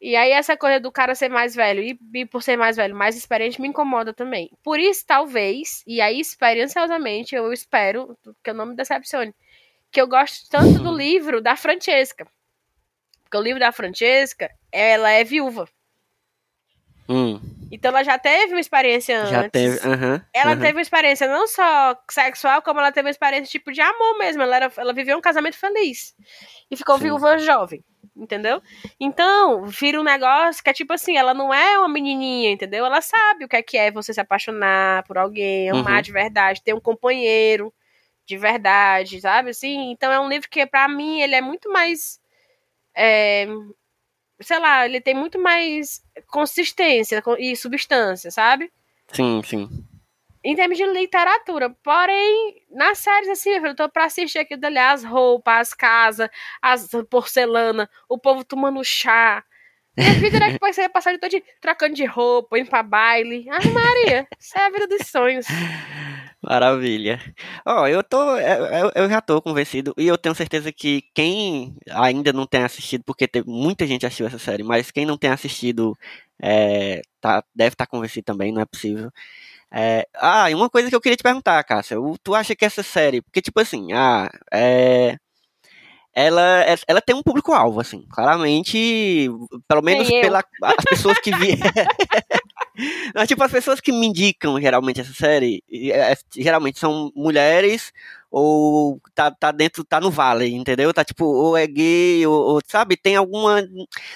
[0.00, 2.96] E aí essa coisa do cara ser mais velho e, e por ser mais velho,
[2.96, 4.50] mais experiente, me incomoda também.
[4.62, 9.34] Por isso, talvez, e aí experienciosamente, eu espero que eu não me decepcione,
[9.90, 12.26] que eu gosto tanto do livro da Francesca.
[13.24, 15.68] Porque o livro da Francesca, ela é viúva.
[17.08, 17.38] Hum,
[17.70, 19.50] Então ela já teve uma experiência já antes.
[19.52, 19.78] teve.
[20.34, 24.18] Ela teve uma experiência não só sexual, como ela teve uma experiência tipo de amor
[24.18, 24.42] mesmo.
[24.42, 26.14] Ela, era, ela viveu um casamento feliz.
[26.70, 27.04] E ficou Sim.
[27.04, 27.84] viúva jovem.
[28.16, 28.60] Entendeu?
[28.98, 32.84] Então, vira um negócio que é tipo assim, ela não é uma menininha, entendeu?
[32.84, 36.02] Ela sabe o que é que é você se apaixonar por alguém, amar Uhum.
[36.02, 37.72] de verdade, ter um companheiro
[38.26, 39.50] de verdade, sabe?
[39.50, 42.18] Assim, então é um livro que, pra mim, ele é muito mais.
[42.94, 43.46] é,
[44.40, 48.70] sei lá, ele tem muito mais consistência e substância, sabe?
[49.12, 49.68] Sim, sim.
[50.44, 51.70] em termos de literatura.
[51.82, 56.30] Porém, nas séries, assim, eu tô pra assistir aquilo dali, as roupas, as casas,
[56.62, 59.44] as porcelana, o povo tomando chá.
[59.96, 62.82] Minha vida era que você ia passar de todo dia trocando de roupa, indo pra
[62.82, 63.46] baile.
[63.50, 65.46] Ah, Maria, isso é a vida dos sonhos.
[66.42, 67.20] Maravilha.
[67.66, 71.74] Ó, eu tô, eu, eu- eu já tô convencido e eu tenho certeza que quem
[71.90, 75.28] ainda não tem assistido, porque teve muita gente assistiu essa série, mas quem não tem
[75.30, 75.96] assistido
[76.42, 79.10] é, tá, deve estar convencido também, não é possível.
[79.70, 82.82] É, ah, e uma coisa que eu queria te perguntar, Cássia, tu acha que essa
[82.82, 85.16] série, porque tipo assim, ah, é,
[86.14, 89.28] ela, é- ela tem um público-alvo, assim, claramente,
[89.68, 90.22] pelo menos Tem eu.
[90.22, 91.56] pela as pessoas que vi,
[93.14, 97.92] Não, tipo, as pessoas que me indicam geralmente essa série, e, é, geralmente são mulheres
[98.30, 100.94] ou tá, tá dentro, tá no vale, entendeu?
[100.94, 103.60] Tá tipo, ou é gay, ou, ou, sabe, tem alguma.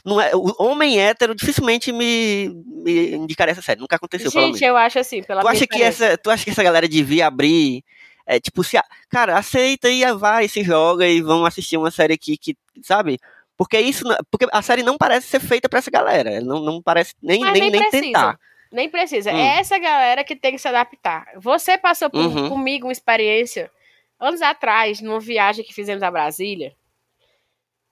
[0.05, 4.31] Não é, o homem hétero dificilmente me, me indicaria essa série, nunca aconteceu.
[4.31, 6.05] Gente, eu acho assim, pela Tu acha, que experiência.
[6.05, 7.83] essa, tu acha que essa galera devia abrir?
[8.27, 12.39] É, tipo, se, cara, aceita e vai, se joga e vamos assistir uma série aqui
[12.39, 13.19] que, sabe?
[13.57, 16.41] Porque isso, porque a série não parece ser feita pra essa galera.
[16.41, 18.39] Não, não parece nem, Mas nem, nem nem tentar.
[18.75, 19.33] Nem precisa.
[19.33, 19.37] Hum.
[19.39, 21.27] É essa galera que tem que se adaptar.
[21.37, 22.49] Você passou por- Uhum.
[22.49, 23.71] comigo uma experiência
[24.19, 26.75] anos atrás, numa viagem que fizemos a Brasília,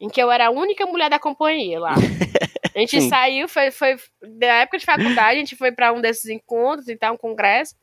[0.01, 1.95] em que eu era a única mulher da companhia lá.
[2.75, 3.09] A gente Sim.
[3.11, 3.97] saiu, foi, foi
[4.39, 7.77] da época de faculdade, a gente foi pra um desses encontros e tal, um congresso.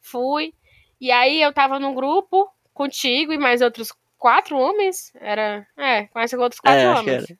[0.00, 0.52] Fui.
[1.00, 5.12] E aí eu tava num grupo contigo e mais outros quatro homens.
[5.20, 5.64] Era.
[5.78, 7.32] É, mais outros quatro É, homens.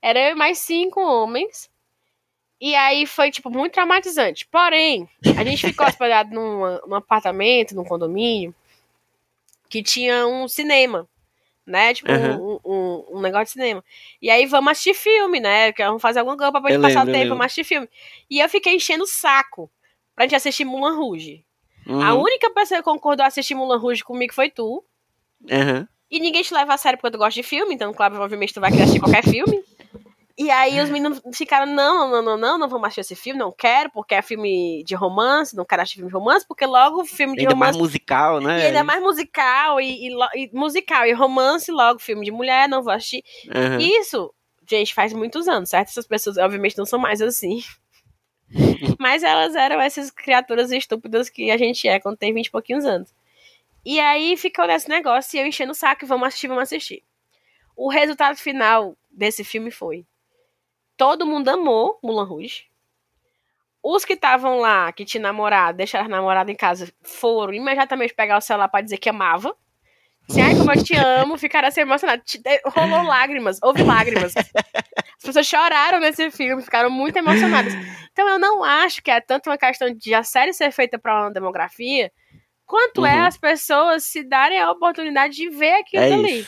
[0.00, 1.69] Era eu e mais cinco homens.
[2.60, 4.46] E aí foi, tipo, muito traumatizante.
[4.46, 8.54] Porém, a gente ficou hospedado num, num apartamento, num condomínio,
[9.68, 11.08] que tinha um cinema,
[11.66, 11.94] né?
[11.94, 12.36] Tipo, Aham.
[12.38, 13.84] um, um, um negócio de cinema.
[14.20, 15.72] E aí vamos assistir filme, né?
[15.72, 17.88] Que vamos fazer alguma coisa pra gente Eu passar lembro, o tempo, vamos assistir filme.
[18.28, 19.70] E eu fiquei enchendo o saco
[20.14, 21.44] pra gente assistir Mulan Rouge.
[21.86, 24.84] A Uhum, única pessoa que concordou a assistir Mulan Rouge comigo foi tu.
[25.50, 25.88] aham.
[26.10, 28.60] E ninguém te leva a sério porque tu gosta de filme, então, claro, provavelmente tu
[28.60, 29.62] vai querer assistir qualquer filme.
[30.40, 33.52] E aí os meninos ficaram, não, não, não, não, não vamos assistir esse filme, não
[33.52, 37.34] quero, porque é filme de romance, não quero assistir filme de romance, porque logo filme
[37.36, 37.78] de Ainda mais romance.
[37.78, 38.58] musical, né?
[38.58, 42.90] E ainda mais musical, e, e musical, e romance, logo filme de mulher, não vou
[42.90, 43.22] assistir.
[43.78, 44.32] Isso,
[44.66, 45.88] gente, faz muitos anos, certo?
[45.88, 47.62] Essas pessoas, obviamente, não são mais assim.
[48.98, 52.86] Mas elas eram essas criaturas estúpidas que a gente é quando tem 20 e pouquinhos
[52.86, 53.14] anos.
[53.84, 57.02] E aí ficou nesse negócio e eu enchendo o saco, vamos assistir, vamos assistir.
[57.76, 60.06] O resultado final desse filme foi:
[61.00, 62.64] todo mundo amou Mulan Rouge.
[63.82, 68.36] Os que estavam lá, que tinham namorado, deixaram a namorada em casa, foram imediatamente pegar
[68.36, 69.56] o celular pra dizer que amava.
[70.28, 72.36] Assim, ai, como eu te amo, ficaram assim emocionados.
[72.66, 74.34] Rolou lágrimas, houve lágrimas.
[74.36, 77.72] As pessoas choraram nesse filme, ficaram muito emocionadas.
[78.12, 81.22] Então eu não acho que é tanto uma questão de a série ser feita pra
[81.22, 82.12] uma demografia,
[82.66, 83.24] quanto é Uhum.
[83.26, 86.46] as pessoas se darem a oportunidade de ver aquilo É ali.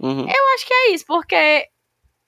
[0.00, 0.20] Uhum.
[0.26, 1.66] Eu acho que é isso, porque,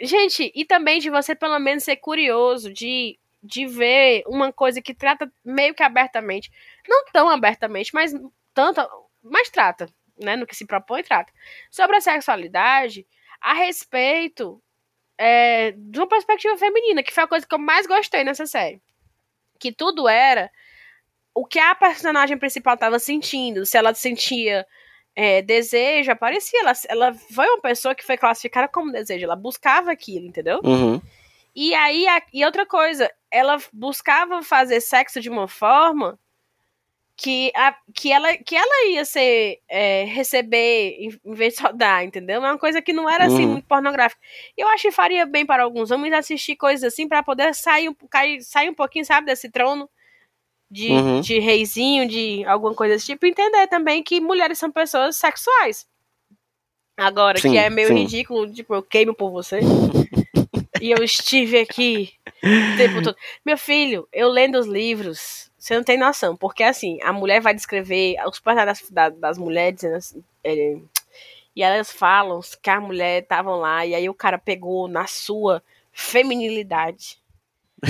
[0.01, 4.95] gente, e também de você pelo menos ser curioso, de, de ver uma coisa que
[4.95, 6.51] trata meio que abertamente,
[6.89, 8.13] não tão abertamente, mas
[8.53, 8.81] tanto,
[9.23, 9.89] mas trata,
[10.19, 11.33] né, no que se propõe, trata,
[11.71, 13.07] sobre a sexualidade,
[13.41, 14.63] a respeito
[15.19, 18.81] é, de uma perspectiva feminina, que foi a coisa que eu mais gostei nessa série.
[19.59, 20.51] Que tudo era
[21.35, 24.67] o que a personagem principal estava sentindo, se ela sentia
[25.17, 26.61] é, desejo, aparecia.
[26.61, 30.61] Ela, ela foi uma pessoa que foi classificada como desejo, ela buscava aquilo, entendeu?
[30.63, 31.01] Uhum.
[31.55, 36.19] E aí, a- e outra coisa, ela buscava fazer sexo de uma forma
[37.17, 41.73] que, a, que, ela, que ela ia ser, é, receber em, em vez de só
[41.73, 42.37] dar, entendeu?
[42.45, 43.53] É uma coisa que não era assim Uhum.
[43.53, 44.21] muito pornográfica.
[44.55, 48.43] Eu acho que faria bem para alguns homens assistir coisas assim pra poder sair, cair,
[48.43, 49.89] sair um pouquinho, sabe, desse trono
[50.71, 51.21] de, Uhum.
[51.21, 55.87] de reizinho, de alguma coisa desse tipo, e entender também que mulheres são pessoas sexuais.
[56.97, 57.95] Agora, Sim, que é meio sim.
[57.95, 59.61] ridículo, tipo, eu queimo por você.
[60.81, 63.17] e eu estive aqui o tempo todo.
[63.45, 67.55] Meu filho, eu lendo os livros, você não tem noção, porque assim, a mulher vai
[67.55, 70.77] descrever os personagens das, da- das mulheres, dizendo assim, é,
[71.55, 75.63] e elas falam que a mulher estavam lá, e aí o cara pegou na sua
[75.93, 77.19] feminilidade.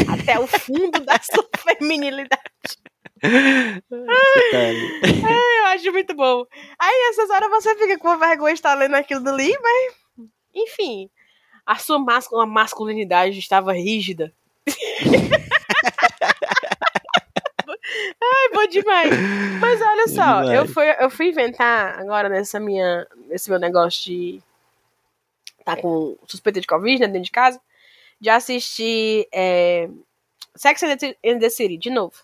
[0.09, 2.43] Até o fundo da sua feminilidade.
[3.23, 4.14] Eu
[5.67, 6.45] acho muito bom.
[6.79, 9.95] Aí, essas horas você fica com vergonha de estar lendo aquilo dali, mas.
[10.55, 11.11] Enfim.
[11.64, 11.99] A sua
[12.47, 14.33] masculinidade estava rígida.
[17.69, 19.11] Ai, bom demais.
[19.61, 20.59] Mas olha só, Demais.
[20.59, 24.41] eu fui, eu fui inventar agora nessa minha, nesse meu negócio de
[25.64, 27.61] tá com suspeita de Covid né, dentro de casa,
[28.21, 29.89] de assistir é,
[30.55, 32.14] Sex and the- and the City de novo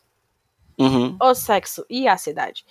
[0.79, 1.17] Uhum.
[1.21, 2.65] o sexo e a cidade.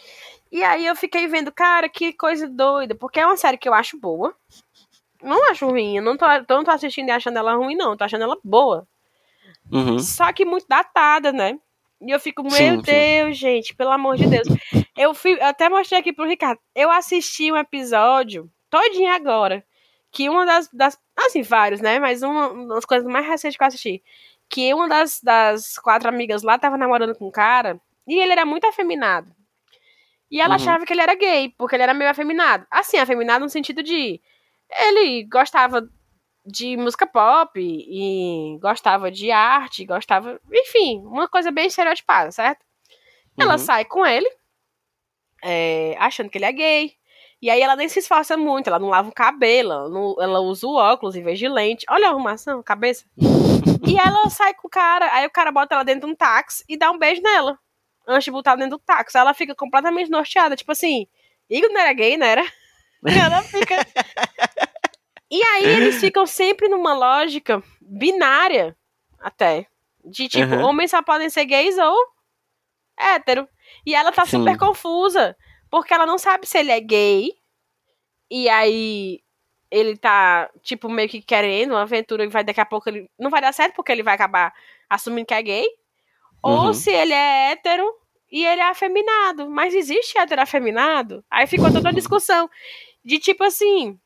[0.51, 3.73] E aí eu fiquei vendo, cara, que coisa doida, porque é uma série que eu
[3.73, 4.35] acho boa.
[5.23, 7.95] Não acho ruim, eu não tô, não tô assistindo e achando ela ruim, não.
[7.95, 8.87] Tô achando ela boa.
[9.71, 9.99] Uhum.
[9.99, 11.59] Só que muito datada, né?
[12.01, 12.81] E eu fico, meu Sim, sim.
[12.81, 14.47] Deus, gente, pelo amor de Deus.
[14.97, 16.59] Eu, fui, até mostrei aqui pro Ricardo.
[16.75, 19.63] Eu assisti um episódio, todinho agora,
[20.11, 20.99] que uma das, das.
[21.15, 21.99] Assim, vários, né?
[21.99, 24.03] Mas uma, uma das coisas mais recentes que eu assisti.
[24.49, 27.79] Que uma das, das quatro amigas lá tava namorando com um cara
[28.13, 29.31] e ele era muito afeminado.
[30.29, 30.55] E ela Uhum.
[30.55, 32.65] achava que ele era gay, porque ele era meio afeminado.
[32.71, 34.21] Assim, afeminado no sentido de.
[34.69, 35.87] Ele gostava
[36.45, 40.39] de música pop e gostava de arte, gostava.
[40.51, 42.65] Enfim, uma coisa bem estereotipada, certo?
[43.39, 43.57] Ela Uhum.
[43.59, 44.29] sai com ele,
[45.43, 46.93] é, achando que ele é gay.
[47.41, 50.39] E aí ela nem se esforça muito, ela não lava o cabelo, ela, não- ela
[50.41, 51.85] usa o óculos em vez de lente.
[51.89, 53.03] Olha a arrumação, cabeça.
[53.83, 56.63] e ela sai com o cara, aí o cara bota ela dentro de um táxi
[56.69, 57.57] e dá um beijo nela.
[58.07, 59.17] Antes de botar dentro do táxi.
[59.17, 61.07] Ela fica completamente norteada, tipo assim,
[61.49, 62.43] Igor não era gay, não era?
[63.05, 63.75] ela fica.
[65.29, 68.75] E aí eles ficam sempre numa lógica binária,
[69.19, 69.67] até.
[70.03, 70.65] De tipo, Uhum.
[70.65, 71.95] homens só podem ser gays ou
[72.97, 73.47] hétero.
[73.85, 74.39] E ela tá Sim.
[74.39, 75.37] super confusa,
[75.69, 77.31] porque ela não sabe se ele é gay.
[78.29, 79.21] E aí
[79.69, 83.09] ele tá, tipo, meio que querendo uma aventura e vai daqui a pouco ele.
[83.17, 84.53] Não vai dar certo porque ele vai acabar
[84.89, 85.65] assumindo que é gay.
[86.43, 86.73] Ou Uhum.
[86.73, 87.85] se ele é hétero
[88.31, 89.49] e ele é afeminado.
[89.49, 91.23] Mas existe hétero afeminado?
[91.29, 92.49] Aí ficou toda a discussão.
[93.03, 93.97] De tipo assim.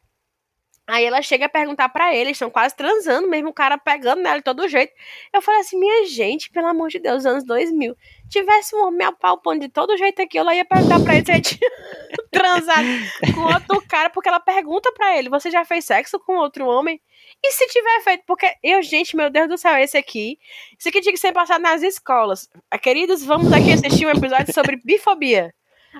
[0.87, 4.21] Aí ela chega a perguntar pra ele, eles estão quase transando, mesmo o cara pegando
[4.21, 4.93] nela de todo jeito.
[5.33, 7.95] Eu falei assim, minha gente, pelo amor de Deus, anos 2000,
[8.29, 11.41] tivesse um homem apalpando de todo jeito aqui, eu ia perguntar pra ele se ele
[11.41, 11.71] tinha
[12.31, 12.85] transado
[13.33, 17.01] com outro cara, porque ela pergunta pra ele, você já fez sexo com outro homem?
[17.47, 20.39] E se tiver feito, porque eu, gente, meu Deus do céu, esse aqui,
[20.79, 22.49] isso aqui tinha que ser passado nas escolas.
[22.71, 25.53] Ah, Queridos, vamos aqui assistir um episódio sobre bifobia.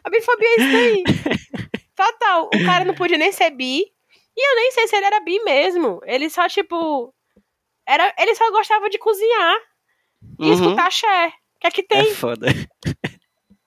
[0.03, 1.03] A bifobia é isso daí.
[1.95, 3.81] Total, o cara não podia nem ser bi,
[4.35, 6.01] e eu nem sei se ele era bi mesmo.
[6.05, 7.13] Ele só, tipo.
[7.87, 9.55] Era, ele só gostava de cozinhar
[10.39, 10.53] e Uhum.
[10.53, 11.27] escutar axé.
[11.27, 11.99] O que é que tem?
[12.09, 12.47] É foda.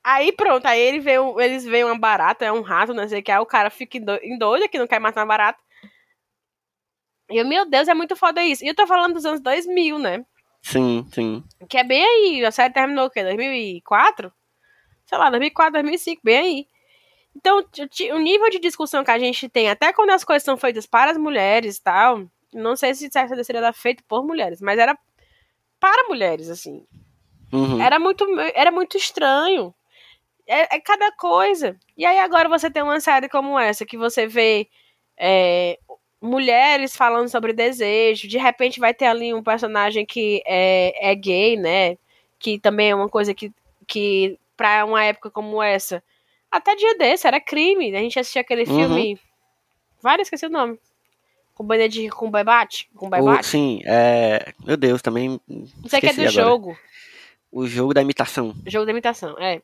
[0.02, 3.22] Aí pronto, aí ele vê eles veem uma barata, é um rato, não sei o
[3.22, 5.58] que, aí o cara fica endo- endoida que não quer matar uma barata.
[7.30, 8.64] E eu, meu Deus, é muito foda isso.
[8.64, 10.24] E eu tô falando dos anos 2000, né?
[10.62, 11.44] Sim, sim.
[11.68, 12.44] Que é bem aí.
[12.44, 13.22] A série terminou o quê?
[13.22, 14.32] 2004?
[15.06, 16.66] Sei lá, 2004, 2005, bem aí.
[17.36, 17.64] Então,
[18.12, 21.12] o nível de discussão que a gente tem, até quando as coisas são feitas para
[21.12, 24.98] as mulheres e tal, não sei se essa seria era feito por mulheres, mas era
[25.78, 26.84] para mulheres, assim.
[27.52, 27.80] Uhum.
[27.80, 29.72] Era muito, era muito estranho.
[30.46, 31.76] É, é cada coisa.
[31.96, 34.68] E aí agora você tem uma série como essa, que você vê
[35.16, 35.78] é,
[36.20, 38.26] mulheres falando sobre desejo.
[38.28, 41.96] De repente vai ter ali um personagem que é, é gay, né?
[42.38, 43.52] Que também é uma coisa que,
[43.86, 46.02] que pra uma época como essa,
[46.50, 47.94] até dia desse, era crime.
[47.94, 48.76] A gente assistia aquele Uhum.
[48.76, 49.20] filme.
[50.02, 50.78] Vários, esqueci o nome.
[51.54, 52.88] Com Benedict com Bebate.
[52.94, 53.46] Com O- Bebate.
[53.46, 54.52] sim, é.
[54.64, 55.40] Meu Deus, também.
[55.88, 56.30] Sei que é do agora.
[56.30, 56.78] jogo.
[57.50, 58.54] O jogo da imitação.
[58.66, 59.60] Jogo da imitação, é.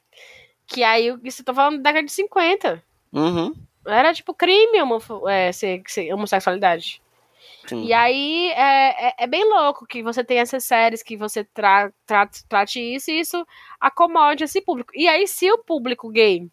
[0.66, 2.82] Que aí, isso eu tô falando da década de 50.
[3.12, 3.54] Uhum.
[3.86, 7.02] Era tipo crime homofo- é, ser, ser homossexualidade.
[7.66, 7.84] Sim.
[7.84, 11.90] E aí é, é, é bem louco que você tem essas séries que você tra,
[12.06, 13.46] tra, trate isso e isso
[13.80, 14.92] acomode esse público.
[14.94, 16.46] E aí, se o público gay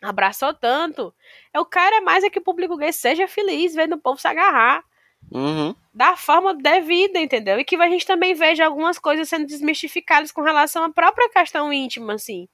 [0.00, 1.12] abraçou tanto,
[1.52, 4.28] eu quero é mais é que o público gay seja feliz vendo o povo se
[4.28, 4.84] agarrar
[5.32, 5.74] Uhum.
[5.92, 7.58] da forma devida, entendeu?
[7.58, 11.72] E que a gente também veja algumas coisas sendo desmistificadas com relação à própria questão
[11.72, 12.48] íntima, assim,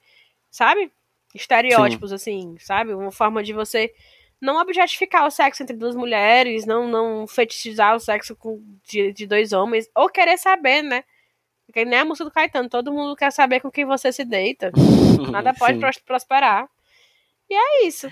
[0.51, 0.91] sabe?
[1.35, 2.95] Estereótipos, assim, sabe?
[2.95, 3.93] Uma forma de você
[4.41, 9.27] não objetificar o sexo entre duas mulheres, não, não fetichizar o sexo com, de, de
[9.27, 11.03] dois homens, ou querer saber, né?
[11.67, 14.71] Porque nem a música do Caetano, todo mundo quer saber com quem você se deita.
[15.33, 15.81] Nada pode Sim.
[15.81, 16.69] pros- prosperar.
[17.49, 18.11] E é isso.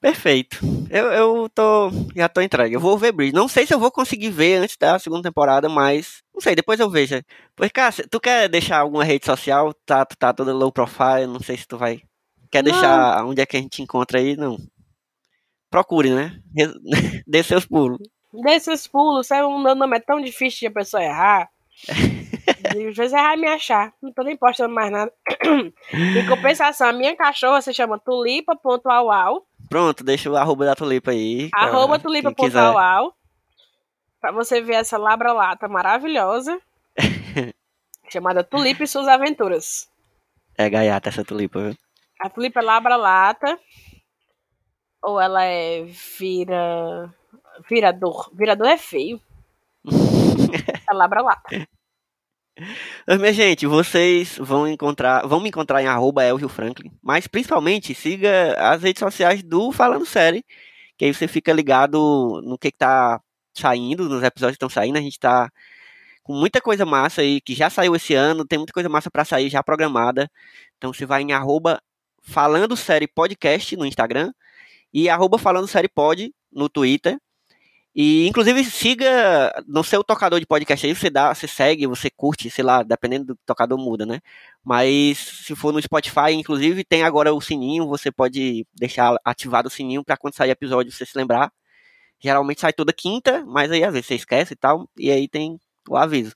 [0.00, 0.58] Perfeito.
[0.90, 1.90] Eu, eu tô.
[2.16, 2.74] Já tô entregue.
[2.74, 3.34] Eu vou ver Bridge.
[3.34, 6.22] Não sei se eu vou conseguir ver antes da segunda temporada, mas.
[6.40, 7.22] Não sei, depois eu vejo.
[7.54, 9.74] Pois, cara, tu quer deixar alguma rede social?
[9.84, 12.00] Tá, tu tá toda low profile, não sei se tu vai.
[12.50, 12.72] Quer Não.
[12.72, 14.36] deixar onde é que a gente encontra aí?
[14.38, 14.56] Não.
[15.70, 16.40] Procure, né?
[17.28, 17.98] Dê seus pulos.
[18.32, 21.50] Desses pulos, é um nome é tão difícil de a pessoa errar.
[22.64, 23.92] Às vezes errar me achar.
[24.02, 25.12] Não tô nem postando mais nada.
[25.92, 29.46] Em compensação, a minha cachorra se chama tulipa.auau.
[29.68, 31.50] Pronto, deixa o arroba da tulipa aí.
[31.54, 33.12] Arroba tulipa.auau.
[34.20, 36.60] Pra você ver essa labra-lata maravilhosa.
[38.10, 39.88] chamada Tulipa e suas aventuras.
[40.58, 41.76] É gaiata essa tulipa, viu?
[42.20, 43.58] A tulipa é labra-lata.
[45.02, 45.84] Ou ela é
[46.18, 47.14] vira.
[47.68, 48.30] Virador.
[48.34, 49.20] Virador é feio.
[50.90, 51.68] É labra-lata.
[53.06, 57.94] Mas, minha gente, vocês vão encontrar, vão me encontrar em arroba Elvio Franklin, mas principalmente
[57.94, 60.44] siga as redes sociais do Falando Série,
[60.98, 63.20] que aí você fica ligado no que, que tá
[63.54, 65.50] saindo, nos episódios que estão saindo, a gente tá
[66.22, 69.24] com muita coisa massa aí, que já saiu esse ano, tem muita coisa massa pra
[69.24, 70.30] sair já programada,
[70.76, 71.80] então você vai em arroba
[72.22, 74.32] Falando Série Podcast no Instagram
[74.92, 77.18] e arroba Falando Série Pod no Twitter,
[77.94, 82.48] e inclusive siga no seu tocador de podcast aí, você dá, você segue, você curte,
[82.48, 84.20] sei lá, dependendo do tocador muda, né?
[84.62, 89.70] Mas se for no Spotify, inclusive tem agora o sininho, você pode deixar ativado o
[89.70, 91.50] sininho para quando sair episódio você se lembrar.
[92.20, 95.58] Geralmente sai toda quinta, mas aí às vezes você esquece e tal, e aí tem
[95.88, 96.34] o aviso.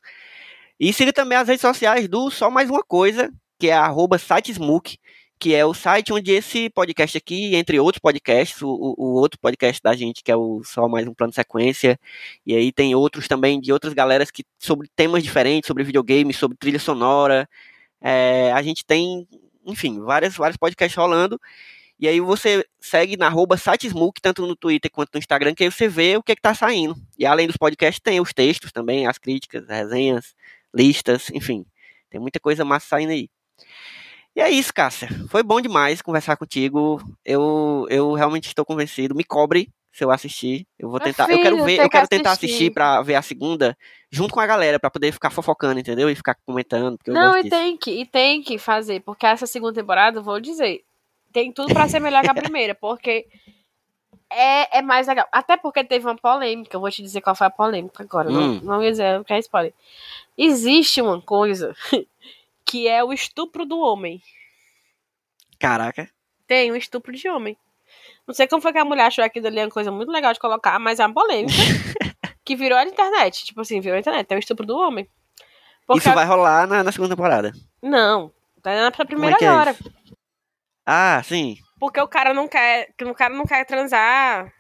[0.79, 4.99] E siga também as redes sociais do Só Mais Uma Coisa, que é arroba sitesmook,
[5.39, 8.69] que é o site onde esse podcast aqui, entre outros podcasts, o,
[8.99, 11.99] o- outro podcast da gente, que é o Só Mais Um Plano Sequência,
[12.47, 16.57] e aí tem outros também de outras galeras que sobre temas diferentes, sobre videogame, sobre
[16.57, 17.49] trilha sonora.
[18.01, 19.27] É, a gente tem,
[19.67, 21.41] enfim, várias, vários podcasts rolando.
[21.99, 25.71] E aí você segue na arroba sitesmook, tanto no Twitter quanto no Instagram, que aí
[25.71, 26.97] você vê o que, é que tá saindo.
[27.19, 30.35] E além dos podcasts, tem os textos também, as críticas, as resenhas,
[30.75, 31.65] listas, enfim.
[32.11, 33.29] Tem muita coisa massa saindo aí.
[34.37, 35.09] E é isso, Cássia.
[35.29, 37.01] Foi bom demais conversar contigo.
[37.25, 39.15] Eu, eu realmente estou convencido.
[39.15, 40.67] Me cobre se eu assistir.
[40.77, 41.31] Eu vou Meu tentar.
[41.31, 42.47] eu quero filho, ver, eu que quero tentar assistir.
[42.47, 43.79] assistir pra ver a segunda
[44.11, 46.11] junto com a galera, pra poder ficar fofocando, entendeu?
[46.11, 46.99] E ficar comentando.
[47.07, 47.57] Não, e disso.
[47.57, 50.83] tem que, e tem que fazer, porque essa segunda temporada, vou dizer,
[51.35, 53.27] tem tudo pra ser melhor que a primeira, porque
[54.31, 55.27] é, é mais legal.
[55.31, 58.61] Até porque teve uma polêmica, eu vou te dizer qual foi a polêmica agora, Hum.
[58.63, 59.75] não, não ia dizer, não quer spoiler.
[60.39, 61.75] Existe uma coisa
[62.65, 64.23] que é o estupro do homem.
[65.59, 66.09] Caraca.
[66.47, 67.57] Tem um estupro de homem.
[68.27, 70.39] Não sei como foi que a mulher achou aquilo ali uma coisa muito legal de
[70.39, 71.53] colocar, mas é uma polêmica
[72.45, 73.45] que virou a internet.
[73.45, 74.27] Tipo assim, virou a internet.
[74.27, 75.09] Tem o estupro do homem.
[75.87, 77.53] Porque Isso vai rolar na, na segunda temporada.
[77.83, 78.33] Não,
[78.63, 79.73] tá na pra primeira é agora.
[79.73, 80.14] isso?
[80.87, 81.57] Ah, sim.
[81.81, 82.93] Porque o cara não quer.
[82.97, 84.53] que O cara não quer transar.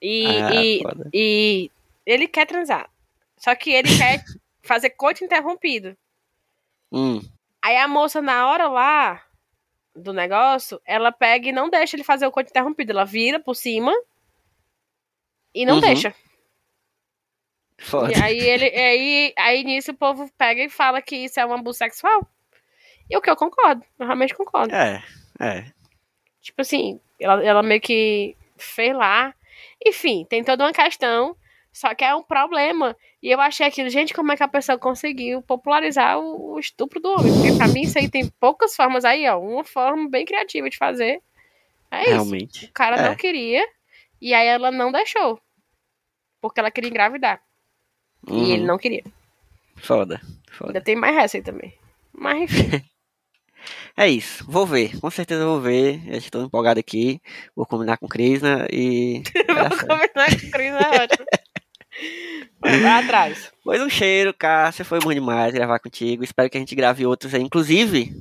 [0.00, 1.70] E, Ah, e, e
[2.06, 2.88] ele quer transar.
[3.36, 4.22] Só que ele quer
[4.62, 5.96] fazer coito interrompido.
[6.92, 7.20] Hum.
[7.62, 9.22] Aí a moça, na hora lá
[9.94, 12.92] do negócio, ela pega e não deixa ele fazer o coito interrompido.
[12.92, 13.92] Ela vira por cima
[15.54, 15.80] e não Uhum.
[15.80, 16.14] deixa.
[17.78, 18.12] Foda.
[18.12, 18.64] E aí ele.
[18.66, 22.26] Aí, aí nisso o povo pega e fala que isso é um abuso sexual.
[23.10, 23.84] E o que eu concordo.
[23.98, 24.74] Eu realmente concordo.
[24.74, 25.02] É,
[25.40, 25.64] é.
[26.40, 29.34] Tipo assim, ela, ela meio que fez lá.
[29.84, 31.36] Enfim, tem toda uma questão.
[31.72, 32.96] Só que é um problema.
[33.20, 37.00] E eu achei aquilo, gente, como é que a pessoa conseguiu popularizar o, o estupro
[37.00, 37.32] do homem?
[37.32, 39.40] Porque pra mim isso aí tem poucas formas aí, ó.
[39.40, 41.20] Uma forma bem criativa de fazer.
[41.90, 42.10] É isso.
[42.10, 42.66] Realmente.
[42.66, 43.08] O cara É.
[43.08, 43.66] não queria.
[44.20, 45.40] E aí ela não deixou.
[46.40, 47.40] Porque ela queria engravidar.
[48.28, 48.44] Uhum.
[48.44, 49.02] E ele não queria.
[49.76, 50.20] Foda.
[50.52, 50.70] Foda.
[50.70, 51.74] Ainda tem mais essa aí também.
[52.12, 52.84] Mas enfim.
[53.96, 54.44] É isso.
[54.48, 54.98] Vou ver.
[55.00, 56.00] Com certeza vou ver.
[56.06, 57.20] Eu estou empolgado aqui.
[57.54, 59.22] Vou combinar com Krishna e.
[59.46, 59.86] vai dar Vou certo.
[59.88, 61.26] combinar com o Cris, é ótimo.
[62.60, 63.52] Vai, atrás.
[63.62, 64.84] Pois um cheiro, Cássia.
[64.84, 66.24] Foi bom demais gravar contigo.
[66.24, 67.42] Espero que a gente grave outros aí.
[67.42, 68.12] Inclusive,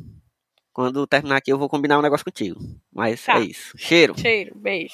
[0.71, 2.59] quando terminar aqui, eu vou combinar um negócio contigo.
[2.93, 3.37] Mas Tá.
[3.39, 3.75] é isso.
[3.77, 4.13] Cheiro.
[4.19, 4.93] Cheiro, beijo.